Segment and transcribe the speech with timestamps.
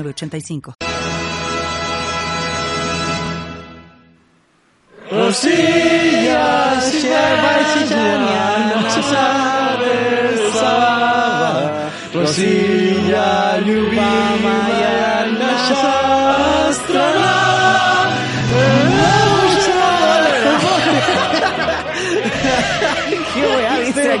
[0.00, 0.74] 8985.
[5.10, 8.08] Rosías lleváis ya
[8.74, 9.52] no sabes
[12.14, 14.36] Rosilla lluvia
[14.80, 16.01] ya no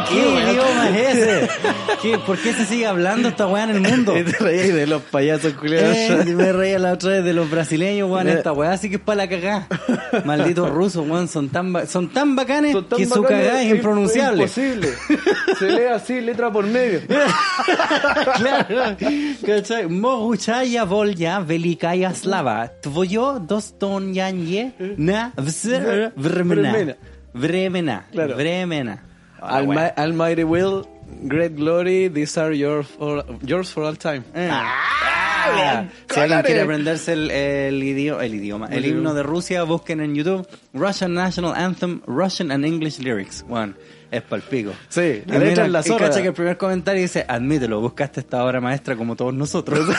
[0.02, 0.14] aquí?
[0.14, 1.48] ¿Qué idioma es ese?
[2.02, 4.16] ¿Qué- ¿Por qué se sigue hablando esta weá en el mundo?
[4.18, 5.96] Y te reís de los payasos culiados.
[5.96, 8.28] Eh, me reía la otra vez de los brasileños, weón.
[8.28, 9.66] Esta weá sí que es para la cagá.
[10.24, 11.28] Malditos rusos, weón.
[11.28, 14.42] Son tan, son tan bacanes Son tan que su cagá es impronunciable.
[14.42, 14.88] imposible.
[15.58, 17.00] Se lee así, letra por medio.
[18.36, 18.96] claro.
[19.46, 19.86] ¿Cachai?
[19.88, 22.68] Moguchaya volya velikaya slava.
[22.82, 26.72] Tvoyo dostonyanye na vz- vremena.
[26.72, 26.96] Vremena.
[27.34, 28.06] Vremena.
[28.12, 28.36] Claro.
[28.36, 29.02] Vremena.
[29.42, 29.90] Ah, weón.
[29.96, 30.86] Almighty will,
[31.24, 34.22] great glory, these are yours for, yours for all time.
[34.34, 34.48] Eh.
[35.54, 35.90] bien.
[36.08, 40.14] Si alguien quiere aprenderse el, el idioma, el idioma, el himno de Rusia, busquen en
[40.14, 43.44] YouTube Russian National Anthem, Russian and English Lyrics.
[43.48, 43.74] Bueno,
[44.10, 44.72] es palpico.
[44.88, 46.08] Sí, la Y letra mira, es la y zorra.
[46.08, 49.80] cacha que el primer comentario dice, admítelo, buscaste esta obra maestra como todos nosotros.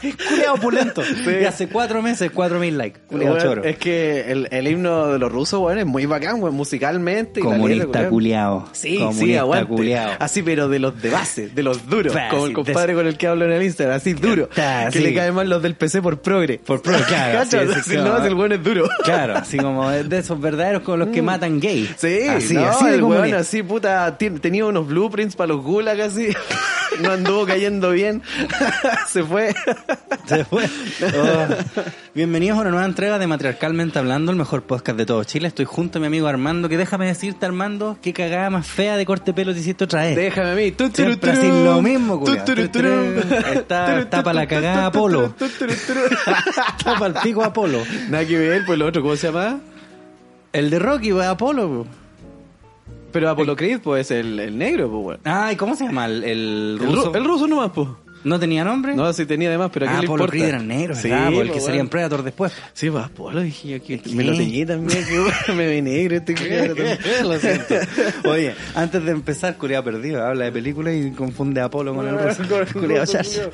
[0.00, 1.02] Culeado opulento.
[1.26, 3.00] Y hace cuatro meses, cuatro mil likes.
[3.06, 3.64] Culeado Bueno, choro.
[3.64, 7.40] es que el, el himno de los rusos, bueno, es muy bacán, weón, musicalmente.
[7.40, 8.68] letra, Comunista culiao.
[8.72, 9.66] Sí, sí, Comunista aguante.
[9.68, 10.10] culiao.
[10.18, 12.14] Así, pero de los de base, de los duros.
[12.30, 14.48] Como sí, el compadre con el que hablo en el Instagram, así duro.
[14.54, 15.04] Ta, que sí.
[15.04, 16.58] le caen mal los del PC por progre.
[16.58, 17.38] Por pro, claro.
[17.48, 18.18] Sí, sí, claro.
[18.18, 18.88] no, el bueno es duro.
[19.04, 21.88] Claro, así como de esos verdaderos con los que matan gay.
[21.96, 26.28] Sí, así, no, así de el así, puta, tenía unos blueprints para los gulag así.
[27.02, 28.22] no anduvo cayendo bien.
[29.08, 29.54] Se fue.
[30.26, 30.64] Se fue.
[31.02, 31.46] Oh.
[32.14, 35.48] Bienvenidos a una nueva entrega de Matriarcalmente Hablando, el mejor podcast de todo Chile.
[35.48, 39.06] Estoy junto a mi amigo Armando, que déjame decirte, Armando, qué cagada más fea de
[39.06, 40.16] corte pelo te hiciste otra vez.
[40.16, 40.74] Déjame a mí.
[40.92, 42.22] Siempre así lo mismo.
[43.52, 45.34] Está- está tu, pa' la cagada Apolo.
[45.40, 47.82] Está para el pico Apolo.
[48.08, 49.60] Nada que ver, pues lo otro, ¿cómo se llama?
[50.52, 51.86] El de Rocky, pues, Apolo.
[53.12, 55.20] Pero Apolo Creed, pues el, el negro, pues weón.
[55.24, 56.06] Ay, ¿cómo se llama?
[56.06, 57.12] El, el El, ruso.
[57.12, 57.88] ru- el ruso nomás, pues.
[58.24, 58.94] ¿No tenía nombre?
[58.94, 60.30] No, sí tenía además, pero ¿a ah, quién le Apolo importa?
[60.32, 61.30] Creed era negro, sí, ¿verdad?
[61.30, 61.88] Po, el pues, que sería en.
[61.88, 62.52] Predator después.
[62.72, 65.04] Sí, pues Apolo, dije yo que me lo teñí también,
[65.46, 66.98] que me vi negro este culiao también.
[67.22, 67.74] Lo siento.
[68.24, 72.18] Oye, antes de empezar, Curia perdido, habla de películas y confunde a Apolo con el
[72.18, 72.42] ruso.
[72.72, 73.50] Culeado ruso.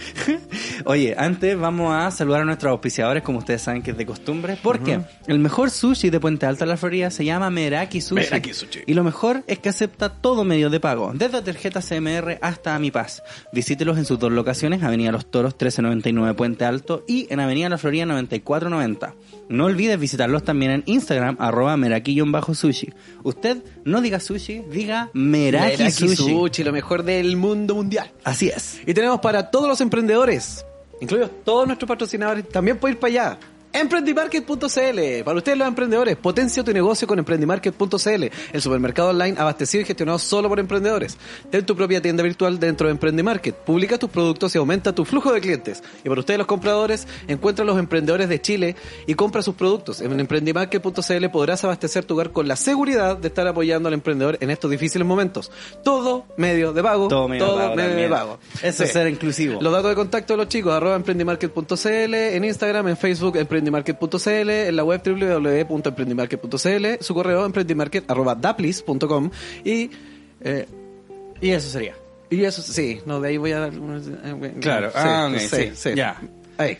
[0.84, 4.58] Oye, antes vamos a saludar a nuestros auspiciadores, como ustedes saben que es de costumbre,
[4.62, 8.14] porque el mejor sushi de Puente Alto, la Florida, se llama Meraki Sushi.
[8.14, 8.80] Meraki Sushi.
[8.86, 12.90] Y lo mejor es que acepta todo medio de pago, desde tarjeta CMR hasta Mi
[12.90, 13.22] Paz.
[13.52, 17.76] Visítelos en sus dos locaciones, Avenida Los Toros 1399 Puente Alto y en Avenida La
[17.76, 19.14] Florida 9490.
[19.48, 22.92] No olvides visitarlos también en Instagram, arroba meraki-sushi.
[23.24, 26.16] Usted no diga sushi, diga Meraki, Meraki sushi.
[26.16, 28.12] Sushi, lo mejor del mundo mundial.
[28.22, 28.80] Así es.
[28.86, 30.64] Y tenemos para todos los emprendedores,
[31.00, 33.38] incluidos todos nuestros patrocinadores, también puede ir para allá.
[33.74, 39.84] Emprendimarket.cl, para ustedes los emprendedores, potencia tu negocio con Emprendimarket.cl, el supermercado online abastecido y
[39.84, 41.18] gestionado solo por emprendedores.
[41.50, 45.32] Ten tu propia tienda virtual dentro de Emprendimarket, publica tus productos y aumenta tu flujo
[45.32, 45.82] de clientes.
[46.04, 48.76] Y para ustedes los compradores, encuentra a los emprendedores de Chile
[49.08, 50.00] y compra sus productos.
[50.00, 54.50] En Emprendimarket.cl podrás abastecer tu hogar con la seguridad de estar apoyando al emprendedor en
[54.50, 55.50] estos difíciles momentos.
[55.82, 58.38] Todo medio de pago, Todo medio de pago medio de pago.
[58.62, 59.60] Eso es ser inclusivo.
[59.60, 64.76] Los datos de contacto de los chicos, arroba emprendimarket.cl, en Instagram, en Facebook, emprendimarket.cl, en
[64.76, 69.30] la web www.emprendimarket.cl, su correo emprendimarket arroba daplis.com
[69.64, 69.90] y,
[70.40, 70.66] eh,
[71.40, 71.94] Y eso sería.
[72.30, 73.72] y eso, sí, no, de ahí voy a dar...
[74.60, 75.94] Claro, sí, ah, ok, sí, sí, sí.
[75.94, 76.20] ya.
[76.56, 76.78] Ahí.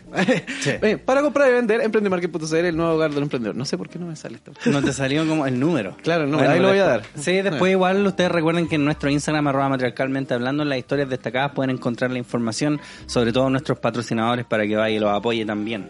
[0.61, 0.71] Sí.
[0.81, 3.57] Bien, para comprar y vender, emprendimarket.cl, el nuevo hogar del emprendedor.
[3.57, 4.53] No sé por qué no me sale esto.
[4.71, 5.97] No te salió como el número.
[6.01, 7.03] Claro, el número, ahí lo voy a dar.
[7.15, 11.09] Sí, después igual ustedes recuerden que en nuestro Instagram, arroba matriarcalmente hablando, en las historias
[11.09, 15.45] destacadas pueden encontrar la información sobre todos nuestros patrocinadores para que vaya y los apoye
[15.45, 15.89] también.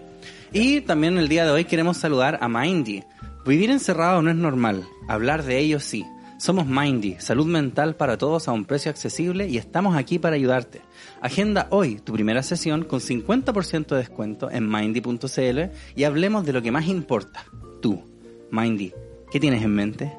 [0.57, 3.03] Y también el día de hoy queremos saludar a Mindy.
[3.45, 6.05] Vivir encerrado no es normal, hablar de ello sí.
[6.37, 10.81] Somos Mindy, salud mental para todos a un precio accesible y estamos aquí para ayudarte.
[11.19, 15.59] Agenda hoy tu primera sesión con 50% de descuento en mindy.cl
[15.93, 17.43] y hablemos de lo que más importa,
[17.81, 18.05] tú.
[18.49, 18.93] Mindy,
[19.35, 20.13] ¿Qué tienes en mente?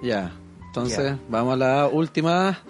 [0.00, 0.30] Ya.
[0.68, 1.18] Entonces, Ya.
[1.28, 2.60] vamos a la última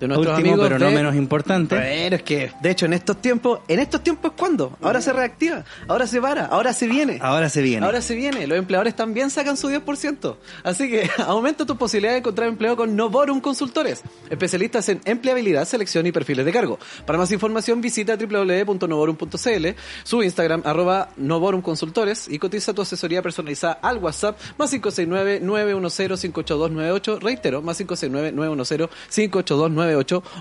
[0.00, 1.76] de nuestros Último, amigos pero no menos importante.
[1.76, 4.76] Bueno, es que, de hecho, en estos tiempos, ¿en estos tiempos es cuando?
[4.82, 7.18] Ahora se reactiva, ahora se para, ahora se viene.
[7.20, 7.86] Ahora se viene.
[7.86, 10.36] Ahora se viene, los empleadores también sacan su 10%.
[10.62, 16.06] Así que aumenta tus posibilidades de encontrar empleo con Novorum Consultores, especialistas en empleabilidad, selección
[16.06, 16.78] y perfiles de cargo.
[17.06, 19.66] Para más información visita www.novorum.cl,
[20.02, 27.62] su Instagram arroba Novorum Consultores y cotiza tu asesoría personalizada al WhatsApp más 569-910-58298, reitero,
[27.62, 29.83] más 569-910-58298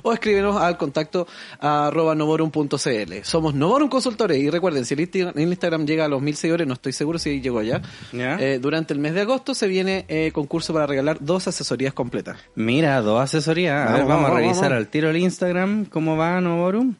[0.03, 1.27] o escríbenos al contacto
[1.59, 3.13] arroba novorum.cl.
[3.23, 5.01] Somos Novorum Consultores y recuerden, si el
[5.35, 7.81] Instagram llega a los mil seguidores, no estoy seguro si llegó ya,
[8.11, 8.37] Ya.
[8.39, 12.37] eh, durante el mes de agosto se viene eh, concurso para regalar dos asesorías completas.
[12.55, 13.73] Mira, dos asesorías.
[13.89, 14.77] A Vamos, ver, vamos, vamos, a revisar vamos.
[14.77, 15.85] al tiro el Instagram.
[15.85, 16.95] ¿Cómo va Novorum?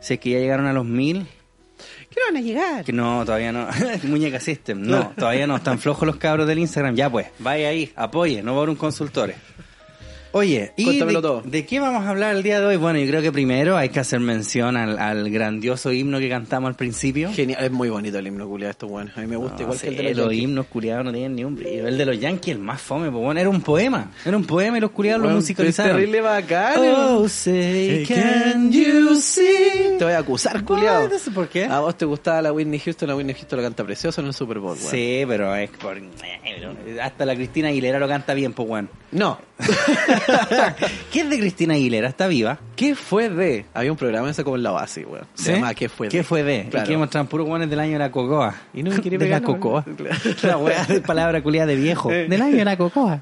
[0.00, 1.26] Si es que ya llegaron a los mil.
[2.10, 2.84] ¿Qué van a llegar?
[2.84, 3.66] Que no, todavía no.
[4.04, 4.82] Muñeca System.
[4.82, 5.56] No, todavía no.
[5.56, 6.94] Están flojos los cabros del Instagram.
[6.94, 9.36] Ya pues, vaya ahí, apoye, Novorum Consultores.
[10.32, 11.42] Oye, ¿y de, todo.
[11.44, 12.76] de qué vamos a hablar el día de hoy?
[12.76, 16.68] Bueno, yo creo que primero hay que hacer mención al, al grandioso himno que cantamos
[16.68, 17.30] al principio.
[17.32, 19.10] Genial, es muy bonito el himno culiado, esto bueno.
[19.14, 20.42] A mí me gusta No igual que el de los los Yankees.
[20.42, 21.86] himnos culiados no tienen ni un brillo.
[21.86, 24.10] El de los Yankees, el más fome, pues bueno, era un poema.
[24.24, 25.90] Era un poema y los culiados lo Bueno, musicalizaron.
[25.90, 26.74] Es terrible bacán.
[26.78, 29.96] Oh, say, can you see?
[29.98, 31.10] Te voy a acusar, culiado.
[31.34, 31.64] Por qué.
[31.66, 34.34] A vos te gustaba la Whitney Houston, la Whitney Houston lo canta precioso en el
[34.34, 34.90] Super Bowl, weón.
[34.90, 35.98] Sí, pero es por...
[37.02, 38.88] Hasta la Cristina Aguilera lo canta bien, pues bueno.
[39.12, 39.38] No.
[41.12, 42.08] ¿Qué es de Cristina Aguilera?
[42.08, 42.58] ¿Está viva?
[42.76, 43.66] ¿Qué fue de?
[43.74, 45.26] Había un programa ese como en la base, weón.
[45.34, 45.52] Se ¿Sí?
[45.52, 46.10] llama ¿Qué fue de?
[46.10, 46.66] ¿Qué fue de?
[46.70, 46.86] Claro.
[46.86, 48.54] Y que mostraban puros guanes del año de la cocoa.
[48.74, 49.60] Y no me quiere de la pegar, ¿no?
[49.60, 49.84] cocoa.
[50.42, 52.08] La weá de palabra culiada de viejo.
[52.10, 53.20] Del año de la cocoa.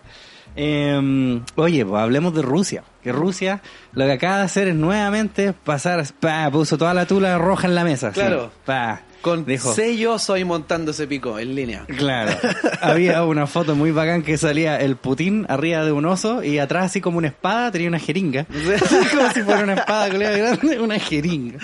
[0.57, 2.83] Eh, oye, pues hablemos de Rusia.
[3.03, 3.63] Que Rusia
[3.93, 7.75] lo que acaba de hacer es nuevamente pasar, pa, puso toda la tula roja en
[7.75, 8.11] la mesa.
[8.11, 8.51] Claro.
[8.65, 11.85] pa, Con dijo, sé yo soy montando ese pico en línea.
[11.87, 12.37] Claro.
[12.81, 16.87] Había una foto muy bacán que salía el Putin arriba de un oso y atrás
[16.87, 18.47] así como una espada tenía una jeringa.
[19.15, 21.59] como si fuera una espada culiada grande, una jeringa.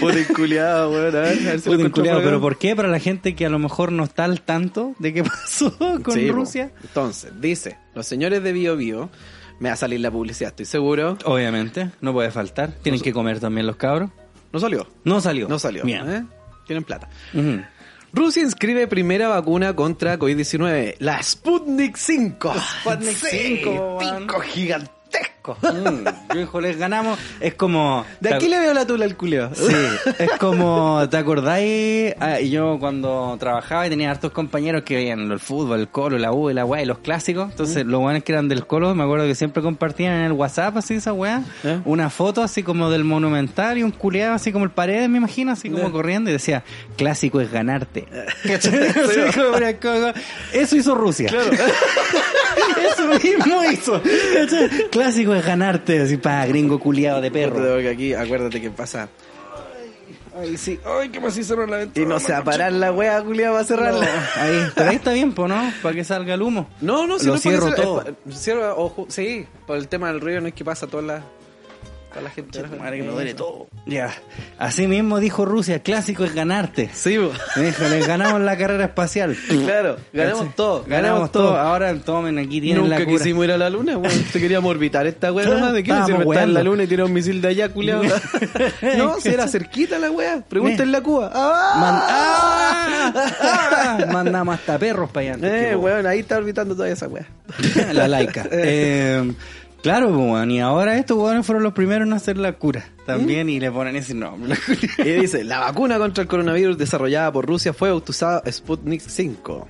[0.00, 1.06] El culiado, weón.
[1.16, 2.20] A ver, a ver si Putin acá.
[2.22, 2.76] pero ¿por qué?
[2.76, 6.14] Para la gente que a lo mejor no está al tanto de qué pasó con
[6.14, 6.32] Sí, po.
[6.34, 6.70] Rusia.
[6.82, 9.08] Entonces, dice, los señores de Bio Bio,
[9.60, 11.16] me va a salir la publicidad, estoy seguro.
[11.24, 12.72] Obviamente, no puede faltar.
[12.82, 14.10] Tienen que comer también los cabros.
[14.52, 14.86] No salió.
[15.04, 15.48] No salió.
[15.48, 15.84] No salió.
[15.84, 16.08] Bien.
[16.10, 16.24] ¿eh?
[16.68, 17.08] Tienen plata.
[17.34, 17.62] Ujú.
[18.12, 22.54] Rusia inscribe primera vacuna contra COVID-19, la Sputnik 5.
[22.80, 24.26] Sputnik Sí, 5, weón.
[24.26, 25.37] pico gigantesco.
[25.62, 27.18] Mm, yo, hijo, les ganamos.
[27.40, 28.04] Es como...
[28.20, 29.50] De aquí le veo la tula al culio.
[29.54, 29.74] Sí,
[30.18, 32.14] es como, ¿te acordáis?
[32.20, 36.32] Ah, yo cuando trabajaba y tenía hartos compañeros que veían el fútbol, el colo, la
[36.32, 37.50] U, la weá y los clásicos.
[37.50, 40.76] Entonces, los buenos que eran del colo, me acuerdo que siempre compartían en el WhatsApp,
[40.76, 41.80] así esa weá, ¿Eh?
[41.84, 45.52] una foto así como del monumental y un culeado así como el paredes, me imagino,
[45.52, 45.92] así como ¿Eh?
[45.92, 46.64] corriendo y decía,
[46.96, 48.06] clásico es ganarte.
[50.52, 51.28] Eso hizo Rusia.
[51.28, 54.00] Eso mismo hizo.
[54.90, 57.76] Clásico es ganarte, así para gringo culiado de perro.
[57.90, 59.08] Aquí, acuérdate que pasa.
[60.40, 60.78] Ay, sí.
[60.84, 62.06] Ay, así cerrar la ventana.
[62.06, 64.06] Y no se va a parar la wea, culiado, va a cerrarla.
[64.36, 65.72] Ahí, pero ahí está bien, po, ¿no?
[65.82, 66.68] Para que salga el humo.
[66.80, 68.02] No, no, si Lo no cierro todo.
[68.02, 71.02] es pa- cierra, ojo, sí, por el tema del ruido no es que pasa toda
[71.02, 71.22] la,
[72.10, 72.62] toda la gente.
[72.78, 73.66] Madre que me duele todo.
[73.86, 74.12] Ya.
[74.58, 76.90] Así mismo dijo Rusia, clásico es ganarte.
[76.92, 77.30] Sí, bo.
[77.56, 79.36] Me dijo, les ganamos la carrera espacial.
[79.64, 81.56] claro, ganamos todo, Ganamos todo.
[81.56, 83.18] Ahora tomen, aquí tienen Nunca la cura.
[83.18, 84.22] quisimos ir a la luna, weón.
[84.32, 85.72] Te queríamos orbitar esta weá nomás.
[85.72, 88.02] ¿De qué le sirve estar en la luna y tirar un misil de allá, culiado?
[88.96, 90.42] no, si era cerquita la weá.
[90.48, 91.30] Pregúntenle a Cuba.
[91.30, 93.12] Man- ¡Ah!
[93.14, 93.98] ¡Ah!
[94.00, 94.06] ¡Ah!
[94.12, 95.70] Mandamos hasta perros para allá.
[95.70, 97.26] Eh, weón, ahí está orbitando toda esa weá.
[97.92, 98.46] la laica.
[98.50, 99.32] Eh,
[99.82, 103.58] claro, weón, y ahora estos weones fueron los primeros en hacer la cura también y
[103.60, 104.56] le ponen ese nombre.
[104.98, 109.66] Y dice, la vacuna contra el coronavirus desarrollada por Rusia fue bautizada Sputnik 5.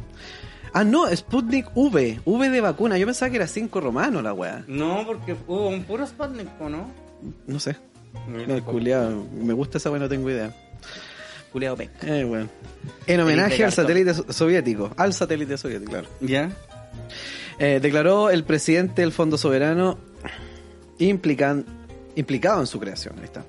[0.73, 2.21] Ah, no, Sputnik V.
[2.25, 2.99] V de vacuna.
[2.99, 4.65] Yo pensaba que era 5 romano la weá.
[4.67, 6.91] No, porque hubo un puro Sputnik, ¿o ¿no?
[7.47, 7.77] No sé.
[8.27, 10.53] No, me gusta esa weá, no tengo idea.
[11.53, 11.91] Culeado pec.
[12.03, 12.49] Eh, bueno.
[13.07, 14.91] En homenaje al satélite so- soviético.
[14.97, 16.09] Al satélite soviético, claro.
[16.21, 16.51] ¿Ya?
[17.59, 19.99] Eh, declaró el presidente del Fondo Soberano
[20.99, 21.65] implican,
[22.17, 23.15] implicado en su creación.
[23.19, 23.45] Ahí está.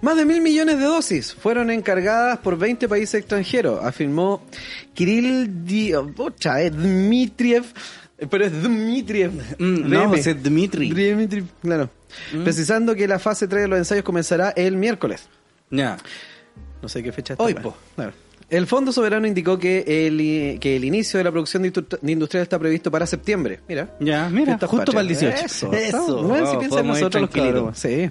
[0.00, 4.42] Más de mil millones de dosis fueron encargadas por 20 países extranjeros, afirmó
[4.94, 7.64] Kirill Di- eh, Dmitriev.
[8.18, 9.32] eh, Pero es Dmitriev.
[9.58, 10.90] Mm, no, es Dmitri.
[10.90, 11.90] Dmitri, claro.
[12.44, 15.28] Precisando que la fase 3 de los ensayos comenzará el miércoles.
[15.70, 15.96] Ya.
[16.82, 17.42] No sé qué fecha está.
[17.44, 17.74] Hoy, po.
[17.94, 18.12] Claro.
[18.52, 22.12] El Fondo Soberano indicó que el, que el inicio de la producción de industri- de
[22.12, 23.60] industrial está previsto para septiembre.
[23.66, 23.96] Mira.
[23.98, 25.20] Ya, mira, justo para el patrias.
[25.40, 25.44] 18.
[25.46, 25.72] Eso.
[25.72, 26.22] Eso.
[26.22, 27.78] bueno, si piensa en podemos ir nosotros los cabros.
[27.78, 27.88] Sí.
[27.88, 28.10] Eh.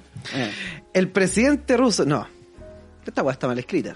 [0.94, 2.06] El presidente ruso.
[2.06, 2.28] No.
[3.06, 3.96] Esta weá está mal escrita.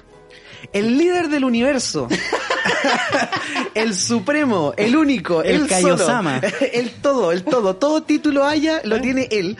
[0.71, 2.07] El líder del universo.
[3.73, 6.41] el supremo, el único, El el, Kaiosama.
[6.41, 6.53] solo.
[6.73, 7.75] El todo, el todo.
[7.75, 9.57] Todo título haya lo tiene él.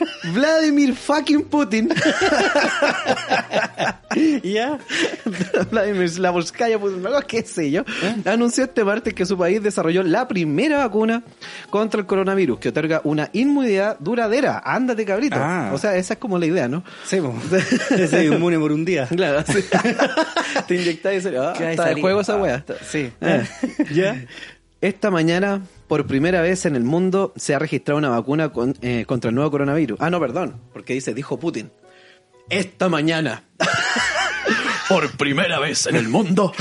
[0.34, 1.90] Vladimir fucking Putin.
[4.42, 4.78] Ya.
[5.70, 7.84] Vladimir Slavskaya Putin, algo qué sé yo,
[8.24, 11.22] anunció este martes que su país desarrolló la primera vacuna
[11.70, 14.62] contra el coronavirus que otorga una inmunidad duradera.
[14.64, 15.36] Ándate, cabrito.
[15.38, 15.70] Ah.
[15.72, 16.82] O sea, esa es como la idea, ¿no?
[17.06, 17.20] Sí.
[17.90, 19.06] Ese es inmune por un día.
[19.20, 19.62] Claro, sí.
[20.66, 22.54] Te inyectas y se ah, está de juego esa Ah, wea.
[22.56, 23.12] está- Sí.
[23.20, 23.42] Ah.
[23.92, 24.24] ¿Ya?
[24.80, 29.04] Esta mañana, por primera vez en el mundo, se ha registrado una vacuna con- eh,
[29.08, 29.98] contra el nuevo coronavirus.
[30.00, 31.72] Ah, no, perdón, porque dice, dijo Putin.
[32.48, 33.42] Esta mañana,
[34.88, 36.52] por primera vez en el mundo,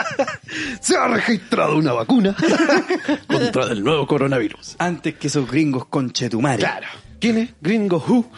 [0.80, 2.36] se ha registrado una vacuna
[3.26, 4.76] contra el nuevo coronavirus.
[4.78, 6.58] Antes que esos gringos conchetumare.
[6.58, 6.88] Claro.
[7.22, 7.50] ¿Quién es?
[7.60, 8.28] Gringo Who.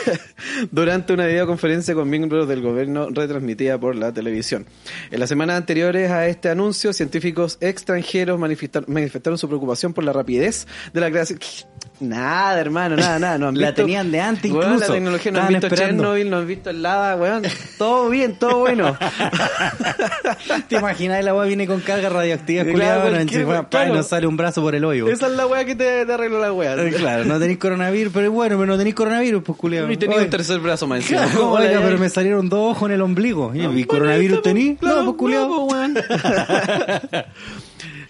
[0.70, 4.64] Durante una videoconferencia con miembros del gobierno retransmitida por la televisión.
[5.10, 10.14] En las semanas anteriores a este anuncio, científicos extranjeros manifestar- manifestaron su preocupación por la
[10.14, 11.40] rapidez de la creación.
[12.00, 13.38] Nada, hermano, nada, nada.
[13.38, 14.70] No han La visto- tenían de antes incluso.
[14.78, 16.02] la tecnología, no han visto esperando.
[16.02, 17.42] Chernobyl, no han visto el Lada, weón.
[17.78, 18.96] Todo bien, todo bueno.
[20.68, 21.22] ¿Te imaginas?
[21.24, 22.98] La weá viene con carga radioactiva, Claro, culiada,
[23.44, 23.94] bueno, pa, y claro.
[23.94, 25.06] nos sale un brazo por el hoyo.
[25.08, 26.74] Esa es la weá que te, te arregló la weá.
[26.74, 29.90] Eh, Claro, no tenéis coronavirus, pero bueno, pero no tenéis coronavirus, pues culiado.
[29.90, 31.24] Y tenía un tercer brazo más encima.
[31.24, 33.52] Claro, ¿Cómo oiga, pero me salieron dos ojos en el ombligo.
[33.54, 34.76] ¿Y, ¿y Bueno, coronavirus está, tení?
[34.76, 35.48] claro, no, pues culiado.
[35.48, 35.94] no, pues, weón.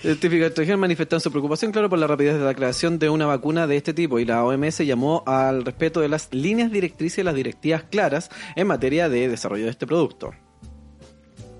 [0.03, 3.69] Científicos extranjeros manifestaron su preocupación, claro, por la rapidez de la creación de una vacuna
[3.69, 7.37] de este tipo y la OMS llamó al respeto de las líneas directrices y las
[7.37, 10.33] directivas claras en materia de desarrollo de este producto.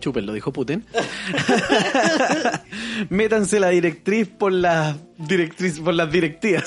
[0.03, 0.85] Chupen, lo dijo Putin.
[3.09, 6.65] Métanse la directriz por las directriz, por las directivas.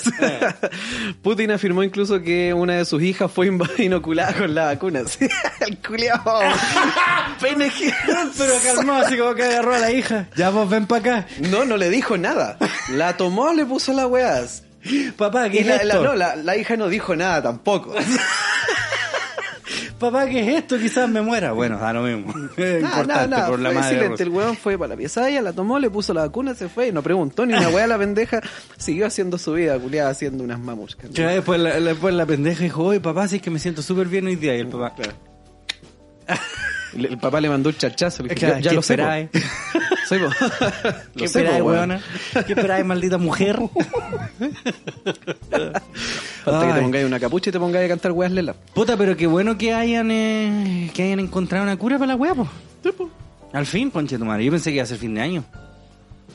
[1.22, 5.02] Putin afirmó incluso que una de sus hijas fue inoculada con la vacuna.
[5.06, 5.28] Sí,
[5.60, 6.40] El culiao.
[7.38, 7.92] PNG.
[8.38, 10.28] Pero calmado, así como que agarró a la hija.
[10.34, 11.26] Ya vos ven para acá.
[11.50, 12.56] No, no le dijo nada.
[12.92, 14.62] La tomó, le puso las weas.
[15.18, 17.94] Papá, ¿qué Y es la, no, la, la hija no dijo nada tampoco.
[19.98, 20.76] Papá, ¿qué es esto?
[20.78, 21.52] Quizás me muera.
[21.52, 22.34] Bueno, da lo mismo.
[22.56, 23.96] Es importante por la Fue madre.
[23.98, 24.22] silente.
[24.24, 26.88] El weón fue para la pieza, ella la tomó, le puso la vacuna, se fue
[26.88, 28.40] y no preguntó ni una wea la pendeja.
[28.76, 31.10] Siguió haciendo su vida, culiada, haciendo unas mamuscas.
[31.12, 33.80] Ya después la, la- después la pendeja dijo, oye papá, sí es que me siento
[33.80, 34.54] súper bien hoy día.
[34.54, 34.94] Y el papá,
[36.94, 38.22] El, el papá le mandó un chachazo.
[38.22, 39.28] Le Claro, ya, ya ¿qué lo esperáis?
[40.08, 40.28] Soy po.
[41.16, 42.00] ¿qué esperáis, weona?
[42.46, 43.58] ¿Qué esperáis, maldita mujer?
[46.44, 48.54] Falta que te pongáis una capucha y te pongáis a cantar weas lela.
[48.72, 52.34] Puta, pero qué bueno que hayan eh, que hayan encontrado una cura para la weá,
[52.34, 52.48] po.
[53.52, 54.44] Al fin, conche tu madre.
[54.44, 55.44] Yo pensé que iba a ser fin de año.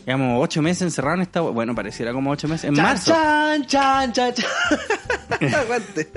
[0.06, 1.42] Llevamos ocho meses encerrados en esta...
[1.42, 2.66] Bueno, pareciera como ocho meses.
[2.66, 3.14] En Chan, marzo.
[3.14, 5.54] Chan, chan, chan, chan.
[5.54, 6.10] Aguante.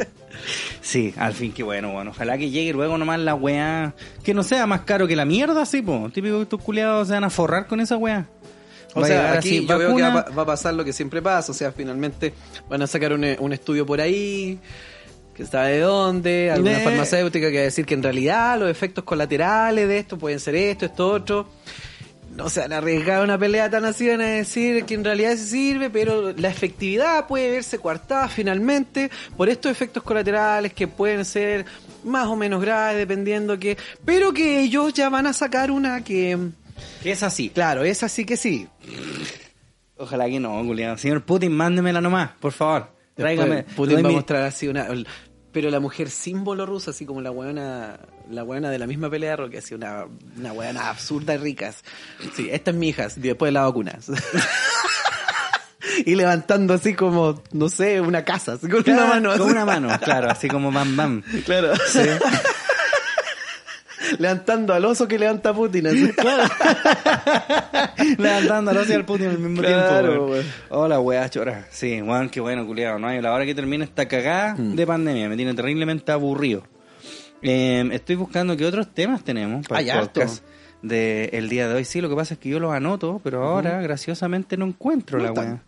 [0.80, 2.10] Sí, al fin, qué bueno, bueno.
[2.10, 3.94] Ojalá que llegue luego nomás la weá.
[4.22, 6.10] Que no sea más caro que la mierda, sí, po.
[6.12, 8.26] Típico que estos culiados se van a forrar con esa weá.
[8.94, 10.92] O Va sea, aquí yo veo que va, a pa- va a pasar lo que
[10.92, 11.50] siempre pasa.
[11.50, 12.32] O sea, finalmente
[12.68, 14.60] van a sacar un, un estudio por ahí,
[15.34, 16.84] que sabe de dónde, alguna Eh.
[16.84, 20.54] farmacéutica que va a decir que en realidad los efectos colaterales de esto pueden ser
[20.54, 21.48] esto, esto, otro.
[22.34, 25.04] No se van a arriesgar a una pelea tan así, van a decir que en
[25.04, 30.88] realidad sí sirve, pero la efectividad puede verse coartada finalmente por estos efectos colaterales que
[30.88, 31.64] pueden ser
[32.02, 33.78] más o menos graves dependiendo que...
[34.04, 36.36] Pero que ellos ya van a sacar una que...
[37.04, 37.50] Que es así.
[37.50, 38.66] Claro, es así que sí.
[39.96, 40.98] Ojalá que no, culiado.
[40.98, 42.88] Señor Putin, mándemela nomás, por favor.
[43.14, 43.62] Tráigame.
[43.62, 44.88] Putin va a mostrar así una...
[45.54, 49.30] Pero la mujer símbolo rusa, así como la weona, la weona de la misma pelea
[49.30, 50.04] de Rocky, así una,
[50.37, 51.84] una weona absurda y ricas.
[52.34, 53.96] Sí, esta es mi hija, después de la vacuna.
[56.04, 59.38] y levantando así como, no sé, una casa, así con una mano.
[59.38, 61.23] Con una mano, claro, así como bam bam.
[61.44, 61.73] Claro.
[64.18, 65.87] Levantando al oso que levanta Putin.
[65.88, 66.11] Así.
[68.18, 70.25] Levantándolo hacia el Putin al mismo Claro, tiempo.
[70.26, 70.30] weón.
[70.33, 70.47] weón.
[70.71, 71.66] Hola, weá, chora.
[71.71, 72.99] Sí, weón, qué bueno, culiado.
[72.99, 74.75] No hay la hora que termine esta cagada Mm.
[74.75, 75.28] de pandemia.
[75.28, 76.64] Me tiene terriblemente aburrido.
[77.42, 80.44] Eh, estoy buscando qué otros temas tenemos para Hay el podcast
[80.83, 81.85] del día de hoy.
[81.85, 85.33] Sí, lo que pasa es que yo los anoto, pero ahora graciosamente no encuentro la
[85.33, 85.62] weá.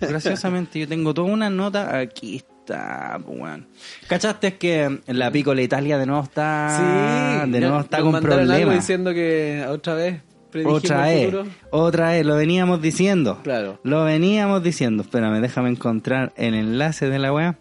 [0.00, 1.98] Graciosamente yo tengo toda una nota.
[1.98, 3.66] Aquí está, pues, weón.
[4.06, 8.74] ¿Cachaste que la Piccola Italia de nuevo está, de nuevo está con algo problemas?
[8.74, 10.20] diciendo que otra vez
[10.64, 11.34] Otra vez,
[11.70, 13.40] otra vez, lo veníamos diciendo.
[13.42, 13.80] Claro.
[13.82, 15.02] Lo veníamos diciendo.
[15.02, 17.58] Espérame, déjame encontrar el enlace de la weá.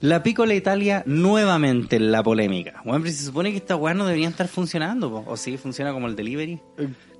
[0.00, 2.82] La Piccola Italia nuevamente en la polémica.
[2.84, 5.24] Bueno, pero se supone que estas weas no deberían estar funcionando, po.
[5.26, 6.60] o sí, funciona como el delivery.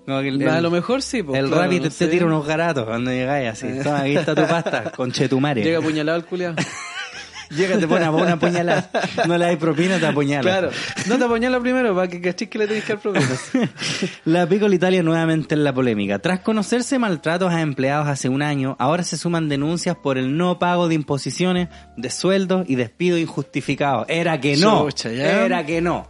[0.09, 2.47] Como que el, a lo mejor sí, pues, el claro, Rappi no te, tira unos
[2.47, 3.67] garatos cuando llegáis así.
[3.85, 5.63] Toma, aquí está tu pasta, con chetumare.
[5.63, 6.55] Llega apuñalado el culiao.
[7.51, 8.91] Llega, te pone a una puñalada.
[9.27, 10.41] No le hay propina, te apuñala.
[10.43, 10.71] Claro.
[11.09, 13.51] No te apuñala primero para que cachis que le tenés que dar propinas.
[14.25, 16.19] La Piccola Italia nuevamente en la polémica.
[16.21, 20.59] Tras conocerse maltratos a empleados hace un año, ahora se suman denuncias por el no
[20.59, 24.07] pago de imposiciones, de sueldos y despido injustificados.
[24.09, 24.87] Era que no.
[24.87, 25.11] Chucha.
[25.11, 26.09] Era que no.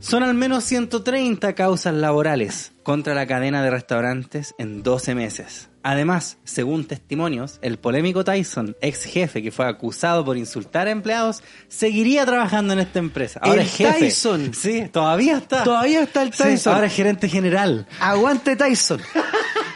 [0.00, 5.68] Son al menos 130 causas laborales contra la cadena de restaurantes en 12 meses.
[5.82, 11.42] Además, según testimonios, el polémico Tyson, ex jefe que fue acusado por insultar a empleados,
[11.68, 13.40] seguiría trabajando en esta empresa.
[13.42, 13.98] Ahora El es jefe.
[14.00, 14.52] Tyson.
[14.54, 15.64] Sí, todavía está.
[15.64, 16.74] Todavía está el Sí, Tyson.
[16.74, 17.86] ahora es gerente general.
[18.00, 19.00] Aguante Tyson.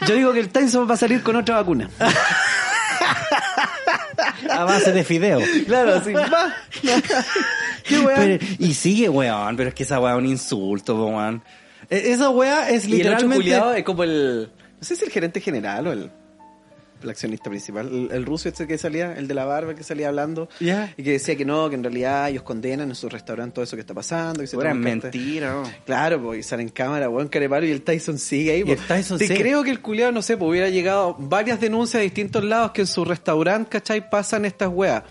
[0.06, 1.90] Yo digo que el Tyson va a salir con otra vacuna.
[4.50, 5.40] A base de fideo.
[5.66, 6.12] Claro, así.
[7.88, 8.02] Qué.
[8.04, 11.42] Pero- y sigue, weón, pero es que esa weá es un insulto, weón.
[11.90, 13.78] E- Esa weá es Y el literalmente...
[13.78, 14.50] es como el.
[14.80, 16.10] No sé si el gerente general o el.
[17.02, 20.08] El accionista principal, el, el ruso este que salía, el de la barba que salía
[20.08, 23.62] hablando, y que decía que no, que en realidad ellos condenan en su restaurante todo
[23.64, 24.40] eso que está pasando.
[24.40, 24.74] Que se cartas.
[24.76, 25.64] mentira, ¿no?
[25.84, 28.64] Claro, pues, y sale en cámara, weón, careparo, y el Tyson sigue ahí.
[28.66, 29.38] Y el Tyson Te sigue.
[29.38, 32.80] creo que el culiado, no sé, pues hubiera llegado varias denuncias de distintos lados que
[32.82, 34.08] en su restaurante, ¿cachai?
[34.08, 35.02] Pasan estas weas.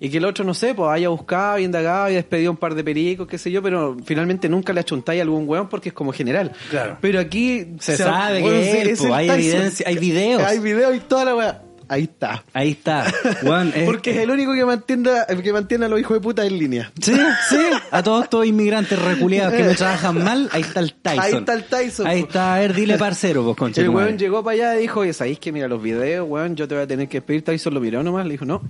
[0.00, 2.74] Y que el otro, no sé, pues haya buscado y indagado y despedido un par
[2.74, 5.94] de pericos, qué sé yo, pero finalmente nunca le achuntáis a algún weón porque es
[5.94, 6.52] como general.
[6.70, 6.98] Claro.
[7.00, 10.42] Pero aquí Se sabe que es pues, hay evidencia, hay videos.
[10.42, 11.62] Hay videos y toda la wea.
[11.92, 12.42] Ahí está.
[12.54, 13.04] Ahí está.
[13.74, 15.10] Es- Porque es el único que mantiene,
[15.42, 16.90] que mantiene a los hijos de puta en línea.
[16.98, 17.12] Sí,
[17.50, 17.58] sí.
[17.90, 21.20] A todos estos inmigrantes reculeados que me trabajan mal, ahí está el Tyson.
[21.22, 22.28] Ahí está el Tyson, Ahí po.
[22.28, 25.12] está, a ver, dile parcero, pues, concha El weón llegó para allá y dijo, oye,
[25.12, 26.56] ¿sabéis que mira los videos, weón?
[26.56, 27.44] Yo te voy a tener que despedir.
[27.44, 28.62] Tyson lo miró nomás, le dijo, no.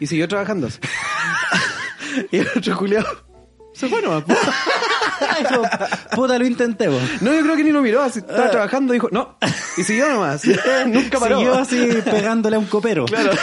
[0.00, 0.68] Y siguió trabajando.
[2.32, 3.06] y el otro culiado
[3.74, 4.24] se fue nomás.
[5.38, 5.62] Dijo,
[6.14, 6.98] Puta, lo intenté, po.
[7.20, 9.36] No, yo creo que ni lo miró, así, estaba trabajando, dijo, no.
[9.76, 10.42] Y siguió nomás.
[10.86, 11.38] Nunca paró.
[11.38, 13.04] Siguió así pegándole a un copero.
[13.06, 13.32] Claro.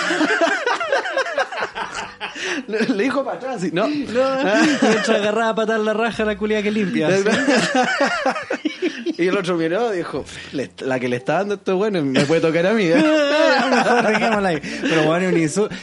[2.68, 3.88] le, dijo para atrás, y no.
[3.88, 7.10] Mientras agarraba a patar la raja la culia que limpia.
[9.18, 12.26] y el otro miró y dijo, "Le- la que le está dando esto bueno me
[12.26, 12.84] puede tocar a mí.
[12.86, 12.96] ¿eh?".
[14.82, 15.32] Pero bueno.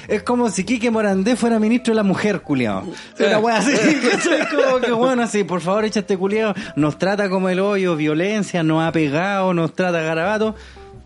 [0.09, 2.85] Es como si Quique Morandé fuera ministro de la mujer, culiao.
[3.19, 3.73] Una wea así.
[3.73, 4.49] ¿cachai?
[4.55, 6.55] como que bueno, así, por favor, echa este culiao.
[6.77, 10.55] Nos trata como el hoyo, violencia, nos ha pegado, nos trata garabato.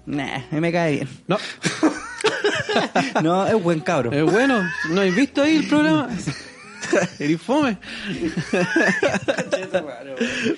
[0.07, 1.09] Nah, me cae bien.
[1.29, 1.39] No.
[3.23, 4.13] No, es buen cabro.
[4.13, 6.09] Es bueno, ¿no has visto ahí el programa?
[7.19, 7.77] Eres fome.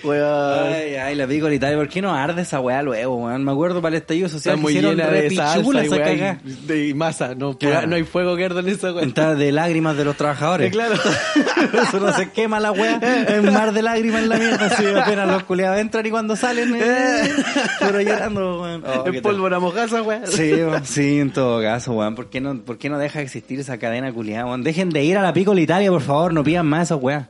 [0.03, 0.73] Weón.
[0.75, 1.77] Ay, ay, la pico Italia.
[1.77, 3.45] ¿Por qué no arde esa weá luego, weón?
[3.45, 5.87] Me acuerdo para el estallido social Está que muy hicieron llena de repichula salsa y,
[5.87, 7.35] esa y- de masa.
[7.35, 7.87] No, Claro.
[7.87, 9.05] no hay fuego que arda en esa weá.
[9.05, 10.73] Está de lágrimas de los trabajadores.
[10.75, 10.95] Claro.
[11.89, 12.99] Eso no se quema la weá.
[13.29, 14.67] Es mar de lágrimas en la mierda.
[14.67, 16.75] Así apenas los culiados entran y cuando salen.
[16.77, 17.33] Eh,
[17.81, 18.85] pero llorando, weón.
[18.85, 20.23] Oh, es pólvora mojaza, weá.
[20.23, 20.33] tal.
[20.33, 22.15] Sí, weón, sí, en todo caso, weón.
[22.15, 24.63] ¿Por qué no, por qué no deja de existir esa cadena culiada, weón?
[24.65, 26.24] Dejen de ir a la Pico Italia, por favor.
[26.33, 27.29] No pidan más esas weas.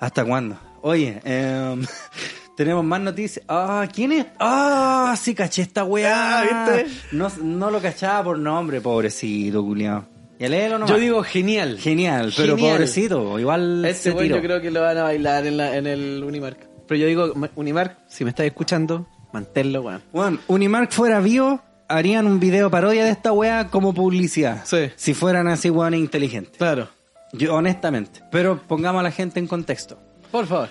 [0.00, 0.56] ¿Hasta cuándo?
[0.82, 1.84] Oye, em,
[2.56, 3.44] tenemos más noticias.
[3.48, 4.26] Ah, ¿quién es?
[4.38, 6.40] Ah, sí caché esta weá.
[6.40, 6.86] Ah, ¿viste?
[7.12, 10.06] No, no lo cachaba por nombre, pobrecito, culiado.
[10.38, 10.90] Ya léelo nomás.
[10.90, 11.78] Yo digo genial.
[11.80, 12.74] Genial, pero Genial.
[12.76, 16.22] pobrecito, igual Este weón yo creo que lo van a bailar en, la, en el
[16.24, 16.68] Unimark.
[16.86, 20.02] Pero yo digo, Ma- Unimark, si me estás escuchando, manténlo, weón.
[20.12, 24.62] Bueno, Unimark fuera vivo, harían un video parodia de esta weá como publicidad.
[24.64, 24.90] Sí.
[24.94, 26.56] Si fueran así weones inteligentes.
[26.56, 26.88] Claro.
[27.32, 28.22] Yo, honestamente.
[28.30, 29.98] Pero pongamos a la gente en contexto.
[30.30, 30.68] Por favor.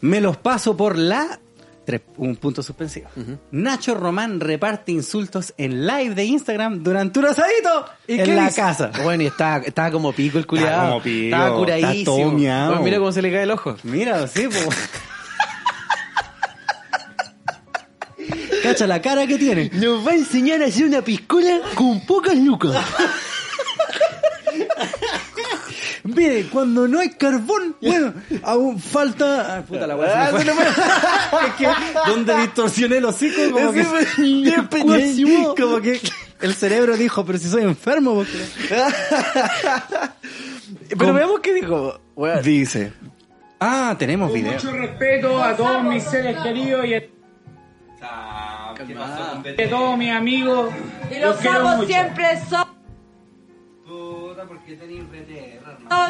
[0.00, 1.38] Me los paso por la...
[2.16, 3.08] un punto suspensivo.
[3.50, 8.60] Nacho Román reparte insultos en live de Instagram durante un asadito en qué la dice?
[8.60, 8.90] casa.
[9.02, 10.70] Bueno, y estaba, estaba como pico el culiado.
[10.70, 11.92] Estaba como pico, Estaba curadísimo.
[11.98, 12.68] está todo miado.
[12.68, 13.76] Bueno, mira cómo se le cae el ojo.
[13.82, 14.70] Mira, sí, po.
[18.62, 19.70] Cacha la cara que tiene.
[19.74, 22.76] Nos va a enseñar a hacer una piscola con pocas lucas.
[26.04, 29.58] Mire, cuando no hay carbón, bueno, aún falta.
[29.58, 30.32] Ah, puta la weá.
[30.32, 30.64] me fue.
[31.48, 31.68] es que
[32.06, 33.84] donde distorsioné el hocico, como que.
[34.18, 35.54] Despeñadísimo.
[35.54, 36.00] como que
[36.40, 38.38] el cerebro dijo, pero si soy enfermo, porque...
[40.88, 42.00] Pero veamos qué dijo.
[42.42, 42.92] Dice.
[43.58, 44.54] Ah, tenemos video.
[44.54, 47.02] Mucho respeto a todos mis seres queridos y a,
[49.68, 50.72] todos mis amigos.
[51.10, 52.80] Y Los los sapos siempre son.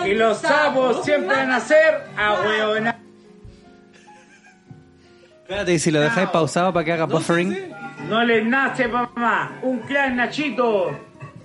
[0.07, 2.99] Y los sapos siempre van a ser a hueonar.
[5.43, 7.75] Espérate, y si lo dejáis pausado para que haga buffering.
[8.09, 9.59] No les nace, mamá.
[9.63, 10.91] Un clan Nachito.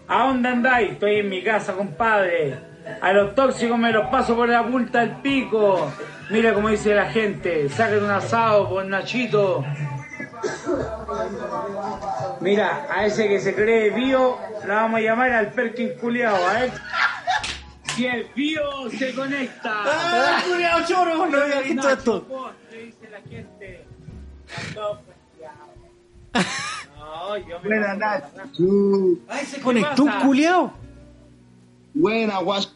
[0.07, 0.91] ¿A dónde andáis?
[0.91, 2.59] Estoy en mi casa, compadre.
[3.01, 5.91] A los tóxicos me los paso por la punta del pico.
[6.29, 9.63] Mira como dice la gente, saquen un asado por Nachito.
[12.41, 16.53] Mira, a ese que se cree bio, la vamos a llamar al Perkin culiao, a
[16.53, 16.71] ver.
[17.95, 19.83] Si el bio se conecta.
[19.85, 21.25] ¡Ah, culiao choro!
[21.27, 22.25] No había visto esto.
[22.71, 23.85] Dice la gente.
[26.97, 28.63] No, yo me Buena Nacho.
[29.29, 30.73] ¡Ay, se conectó un culiao!
[31.93, 32.71] Buena, guacho.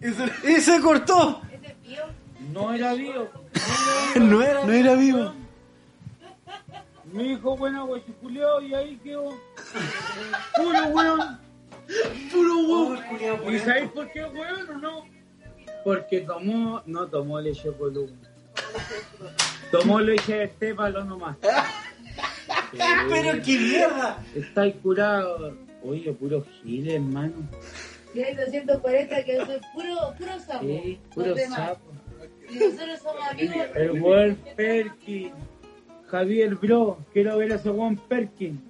[0.00, 1.42] ¡Y se cortó!
[2.52, 3.28] No era bio.
[4.16, 5.32] No era, no era vivo.
[7.12, 9.28] Me dijo, bueno, guachiculeo, y ahí quedó.
[10.56, 11.40] Puro weón.
[12.32, 13.54] Puro weón.
[13.54, 15.04] ¿Y sabéis por qué weón o no?
[15.84, 18.16] Porque tomó, no tomó leche columna.
[19.70, 21.36] Tomó leche de estépalo nomás.
[22.72, 24.22] ¡Pero qué mierda!
[24.34, 25.56] Está ahí curado.
[25.82, 27.48] Oye, puro gile, hermano.
[28.14, 30.66] Y hay 240 que soy puro, puro sapo.
[30.66, 31.92] Sí, puro sapo.
[32.50, 33.66] Y nosotros somos amigos.
[33.74, 35.32] El weón Perkin.
[36.12, 38.60] Javier Bro, quiero ver a ese weón Perkin.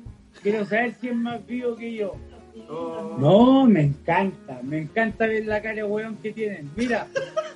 [0.44, 2.14] Quiero saber si es más vivo que yo.
[3.18, 6.70] No, me encanta, me encanta ver la cara de weón que tienen.
[6.76, 7.08] Mira,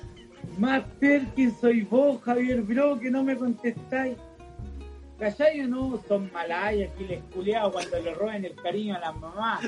[0.57, 4.17] más Perkin soy vos, Javier Bro, que no me contestáis.
[5.17, 6.03] ¿Cachai o no?
[6.05, 9.61] Son malayas, giles culiados, cuando le roben el cariño a la mamá,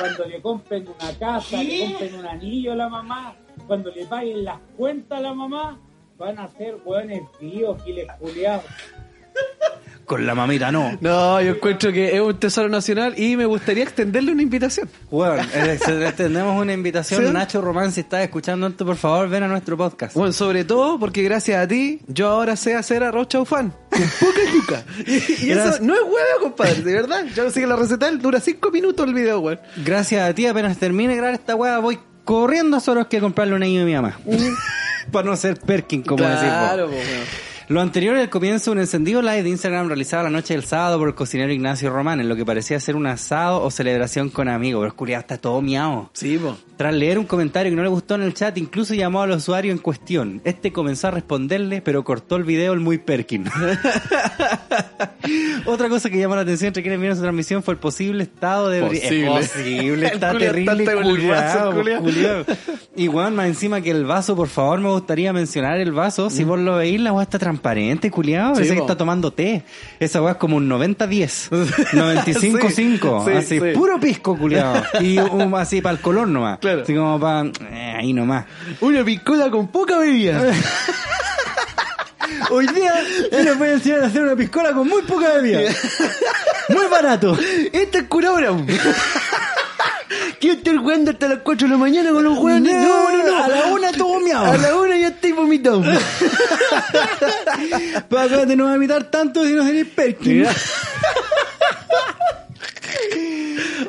[0.00, 4.46] cuando le compren una casa, le compren un anillo a la mamá, cuando le paguen
[4.46, 5.78] las cuentas a la mamá,
[6.16, 8.64] van a ser hueones vivos, giles culiados.
[10.08, 10.96] Con la mamita no.
[11.02, 14.88] No, yo encuentro que es un tesoro nacional y me gustaría extenderle una invitación.
[15.10, 15.78] Bueno, eh,
[16.16, 17.26] tenemos una invitación.
[17.26, 17.30] ¿Sí?
[17.30, 20.14] Nacho Román, si estás escuchando esto, por favor, ven a nuestro podcast.
[20.14, 23.74] Bueno, sobre todo porque gracias a ti, yo ahora sé hacer arroz chaufán.
[23.90, 24.84] Con poca yuca.
[25.06, 27.26] Y, y eso no es huevo, compadre, de verdad.
[27.36, 29.60] Yo sé que la receta dura cinco minutos el video, weón.
[29.84, 33.54] Gracias a ti, apenas termine de grabar esta weá, voy corriendo a Soros que comprarle
[33.54, 34.18] un anillo a mi mamá.
[35.12, 36.24] Para no ser Perkin, como.
[36.24, 37.47] Claro, po, weón.
[37.68, 40.98] Lo anterior al comienzo de un encendido live de Instagram realizado la noche del sábado
[40.98, 44.48] por el cocinero Ignacio Román, en lo que parecía ser un asado o celebración con
[44.48, 44.84] amigos.
[44.84, 46.08] Pero culiado, está todo miado.
[46.14, 46.56] Sí, po.
[46.78, 49.70] Tras leer un comentario que no le gustó en el chat, incluso llamó al usuario
[49.70, 50.40] en cuestión.
[50.44, 53.44] Este comenzó a responderle, pero cortó el video el muy Perkin.
[55.66, 58.70] Otra cosa que llamó la atención entre quienes vieron su transmisión fue el posible estado
[58.70, 58.80] de...
[58.80, 59.40] Posible.
[59.40, 62.00] Es posible, está terrible culiao, culiao.
[62.00, 62.44] culiao.
[62.96, 66.30] Y weón, más encima que el vaso, por favor, me gustaría mencionar el vaso.
[66.30, 67.57] Si vos lo veis, la weá está transparente,
[68.10, 68.52] culiado.
[68.52, 68.56] Mm.
[68.56, 69.62] Sí, Ese que está tomando té.
[70.00, 71.50] Esa weá es como un 90-10.
[71.92, 73.24] 95-5.
[73.28, 73.72] Sí, así, sí.
[73.74, 74.82] puro pisco, culiado.
[75.00, 76.58] Y un, así para el color nomás.
[76.58, 76.82] Claro.
[76.82, 77.50] Así como para...
[77.96, 78.46] ahí nomás.
[78.80, 80.42] Una piscola con poca bebida.
[82.50, 82.92] Hoy día
[83.32, 85.60] yo les voy a enseñar a hacer una piscola con muy poca bebida.
[86.68, 87.36] Muy barato.
[87.72, 88.52] Esta es curabra.
[90.40, 92.72] Quiero estar jugando hasta las 4 de la mañana con los hueones.
[92.72, 93.44] No, no, no.
[93.44, 94.52] A la una todo miado.
[94.52, 95.90] A la una ya estoy vomitando.
[98.08, 100.46] Para te no va a imitar tanto si no seréis Perkin.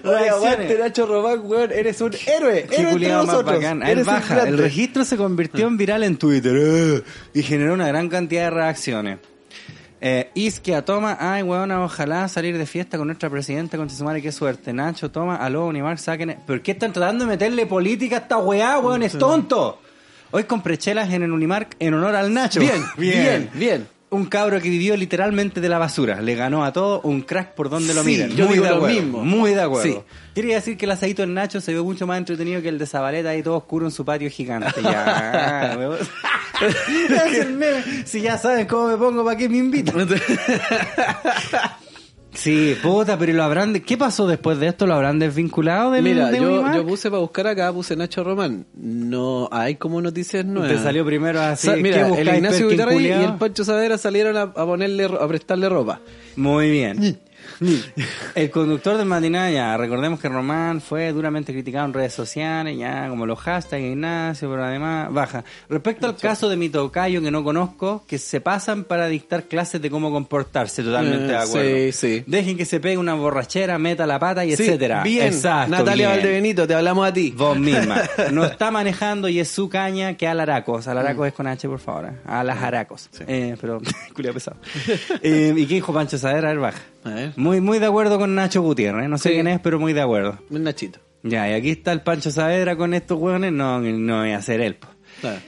[0.04, 1.72] Oye, aguante, Nacho Román, weón.
[1.72, 2.66] Eres un héroe.
[2.70, 3.64] Qué Héroe entre nosotros.
[3.64, 4.48] Él baja.
[4.48, 8.50] El registro se convirtió en viral en Twitter eh, y generó una gran cantidad de
[8.50, 9.20] reacciones.
[10.02, 14.22] Eh, Isquia, toma, ay, weona, ojalá salir de fiesta con nuestra presidenta, con su madre,
[14.22, 14.72] qué suerte.
[14.72, 16.38] Nacho, toma, aló, Unimar, saquen.
[16.48, 19.04] ¿Por qué están tratando de meterle política a esta weá, weón?
[19.04, 19.82] Es tonto.
[20.32, 22.60] Hoy compré chelas en el Unimark en honor al Nacho.
[22.60, 23.88] Bien, bien, bien.
[24.12, 26.20] Un cabro que vivió literalmente de la basura.
[26.22, 28.32] Le ganó a todo un crack por donde lo Sí, miren.
[28.36, 28.96] yo muy digo de lo acuerdo.
[29.02, 29.24] mismo.
[29.24, 29.84] Muy de acuerdo.
[29.88, 30.00] Sí.
[30.34, 32.88] Quería decir que el asadito del Nacho se ve mucho más entretenido que el de
[32.88, 34.82] Zabaleta ahí todo oscuro en su patio gigante.
[34.82, 35.98] Ya, weón.
[36.62, 37.84] Es el meme.
[38.06, 39.96] si ya saben cómo me pongo, ¿para qué me invitan?
[42.34, 43.74] Sí, puta, pero lo habrán...
[43.74, 44.86] de- ¿Qué pasó después de esto?
[44.86, 48.66] ¿Lo habrán desvinculado del Mira, de yo, yo puse para buscar acá, puse Nacho Román.
[48.76, 50.72] No hay como noticias nuevas.
[50.72, 51.68] Te salió primero así.
[51.68, 55.22] Sa- ¿qué mira, el Ignacio Guitarra y el Pancho Sadera salieron a, a ponerle, ro-
[55.22, 56.00] a prestarle ropa.
[56.36, 57.20] Muy bien.
[58.36, 63.08] El conductor del matinal, ya, recordemos que Román fue duramente criticado en redes sociales, ya,
[63.10, 65.44] como los hashtags Ignacio, pero además baja.
[65.70, 69.82] Respecto al caso de mi tocayo que no conozco, que se pasan para dictar clases
[69.82, 71.70] de cómo comportarse, totalmente Eh, de acuerdo.
[71.70, 72.24] sí, sí.
[72.28, 75.04] Dejen que se pegue una borrachera, meta la pata y Sí, etcétera.
[75.04, 76.20] Bien, Exacto, Natalia bien.
[76.20, 77.34] Valdebenito, te hablamos a ti.
[77.36, 78.02] Vos misma.
[78.32, 80.88] No está manejando y es su caña que alaracos.
[80.88, 82.06] Alaracos es con H, por favor.
[82.06, 82.12] ¿eh?
[82.26, 83.10] A las haracos.
[83.28, 83.80] Eh, pero,
[84.14, 84.58] culiao pesado.
[85.22, 86.50] Eh, ¿Y qué dijo Pancho Sadera?
[86.50, 86.80] A ver, baja.
[87.04, 87.34] A ver.
[87.36, 89.08] Muy, muy de acuerdo con Nacho Gutiérrez.
[89.10, 89.36] No sé Sí.
[89.36, 90.38] quién es, pero muy de acuerdo.
[90.50, 91.00] Un Nachito.
[91.24, 93.52] Ya, y aquí está el Pancho Saavedra con estos hueones.
[93.52, 94.78] No, no voy a ser él.
[95.22, 95.40] Claro.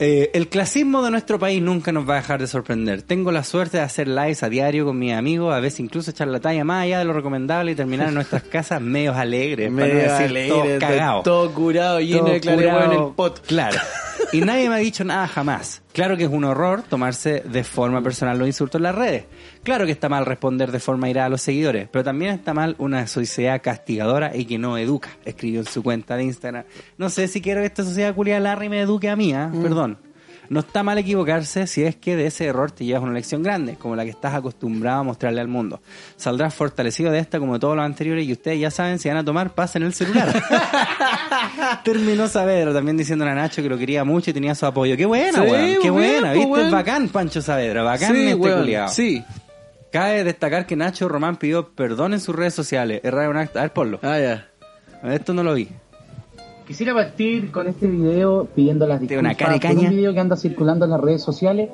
[0.00, 3.02] Eh, el clasismo de nuestro país nunca nos va a dejar de sorprender.
[3.02, 6.26] Tengo la suerte de hacer lives a diario con mis amigos, a veces incluso echar
[6.26, 9.86] la talla más allá de lo recomendable y terminar en nuestras casas medios alegres, para
[9.86, 11.22] no decir alegre, todos cagados.
[11.22, 13.46] Todo curado, lleno Todo de claremont en el pot.
[13.46, 13.78] Claro.
[14.32, 15.80] Y nadie me ha dicho nada jamás.
[15.94, 19.26] Claro que es un horror tomarse de forma personal los insultos en las redes.
[19.62, 22.74] Claro que está mal responder de forma irada a los seguidores, pero también está mal
[22.78, 25.10] una sociedad castigadora y que no educa.
[25.24, 26.64] Escribió en su cuenta de Instagram.
[26.98, 29.52] No sé si quiero que esta sociedad culiada Larry me eduque a mí, ¿ah?
[29.62, 29.98] perdón.
[30.50, 33.76] No está mal equivocarse si es que de ese error te llevas una lección grande,
[33.76, 35.80] como la que estás acostumbrado a mostrarle al mundo.
[36.16, 39.24] Saldrás fortalecido de esta como todos los anteriores y ustedes ya saben, si van a
[39.24, 40.32] tomar, pasen el celular.
[41.84, 44.96] Terminó Saavedra también diciendo a Nacho que lo quería mucho y tenía su apoyo.
[44.96, 45.66] ¡Qué buena, Sí, weón!
[45.66, 46.20] ¡Qué pues, buena!
[46.20, 46.48] bien, ¿Viste?
[46.48, 46.72] pues, weón.
[46.72, 47.82] bacán, Pancho Saavedra.
[47.82, 48.88] Bacán Sí, este weón, culiao.
[48.88, 49.24] Sí.
[49.92, 53.00] Cabe destacar que Nacho Román pidió perdón en sus redes sociales.
[53.04, 53.58] Es raro un acto.
[53.58, 54.00] A ver, ponlo.
[54.02, 54.48] Ah, ya.
[55.12, 55.68] Esto no lo vi.
[56.66, 59.90] Quisiera partir con este video pidiendo las Tiene una disculpas cara de por caña.
[59.90, 61.68] un video que anda circulando en las redes sociales.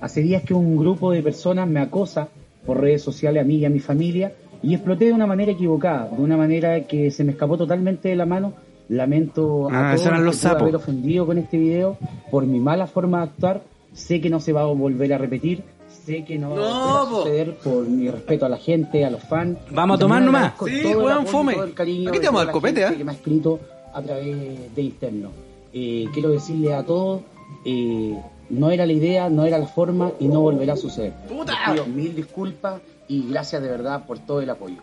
[0.00, 2.28] Hace días que un grupo de personas me acosa
[2.64, 6.08] por redes sociales a mí y a mi familia y exploté de una manera equivocada,
[6.08, 8.52] de una manera que se me escapó totalmente de la mano.
[8.88, 11.98] Lamento Ah, a todos eran los que pude haber ofendido con este video
[12.30, 13.62] por mi mala forma de actuar.
[13.92, 15.64] Sé que no se va a volver a repetir.
[15.88, 17.16] Sé que no, No, va a po.
[17.22, 19.58] suceder por mi respeto a la gente, a los fans.
[19.72, 20.52] Vamos a tomar nomás.
[20.66, 21.54] Sí, weón, fome.
[21.54, 22.94] Aquí te de vamos al copete, ¿eh?
[22.96, 23.58] que me ha escrito
[23.96, 25.30] a través de interno.
[25.72, 27.22] Eh, quiero decirle a todos,
[27.64, 28.14] eh,
[28.50, 31.12] no era la idea, no era la forma y no volverá a suceder.
[31.28, 31.54] ¡Puta!
[31.72, 34.76] Pido mil disculpas y gracias de verdad por todo el apoyo.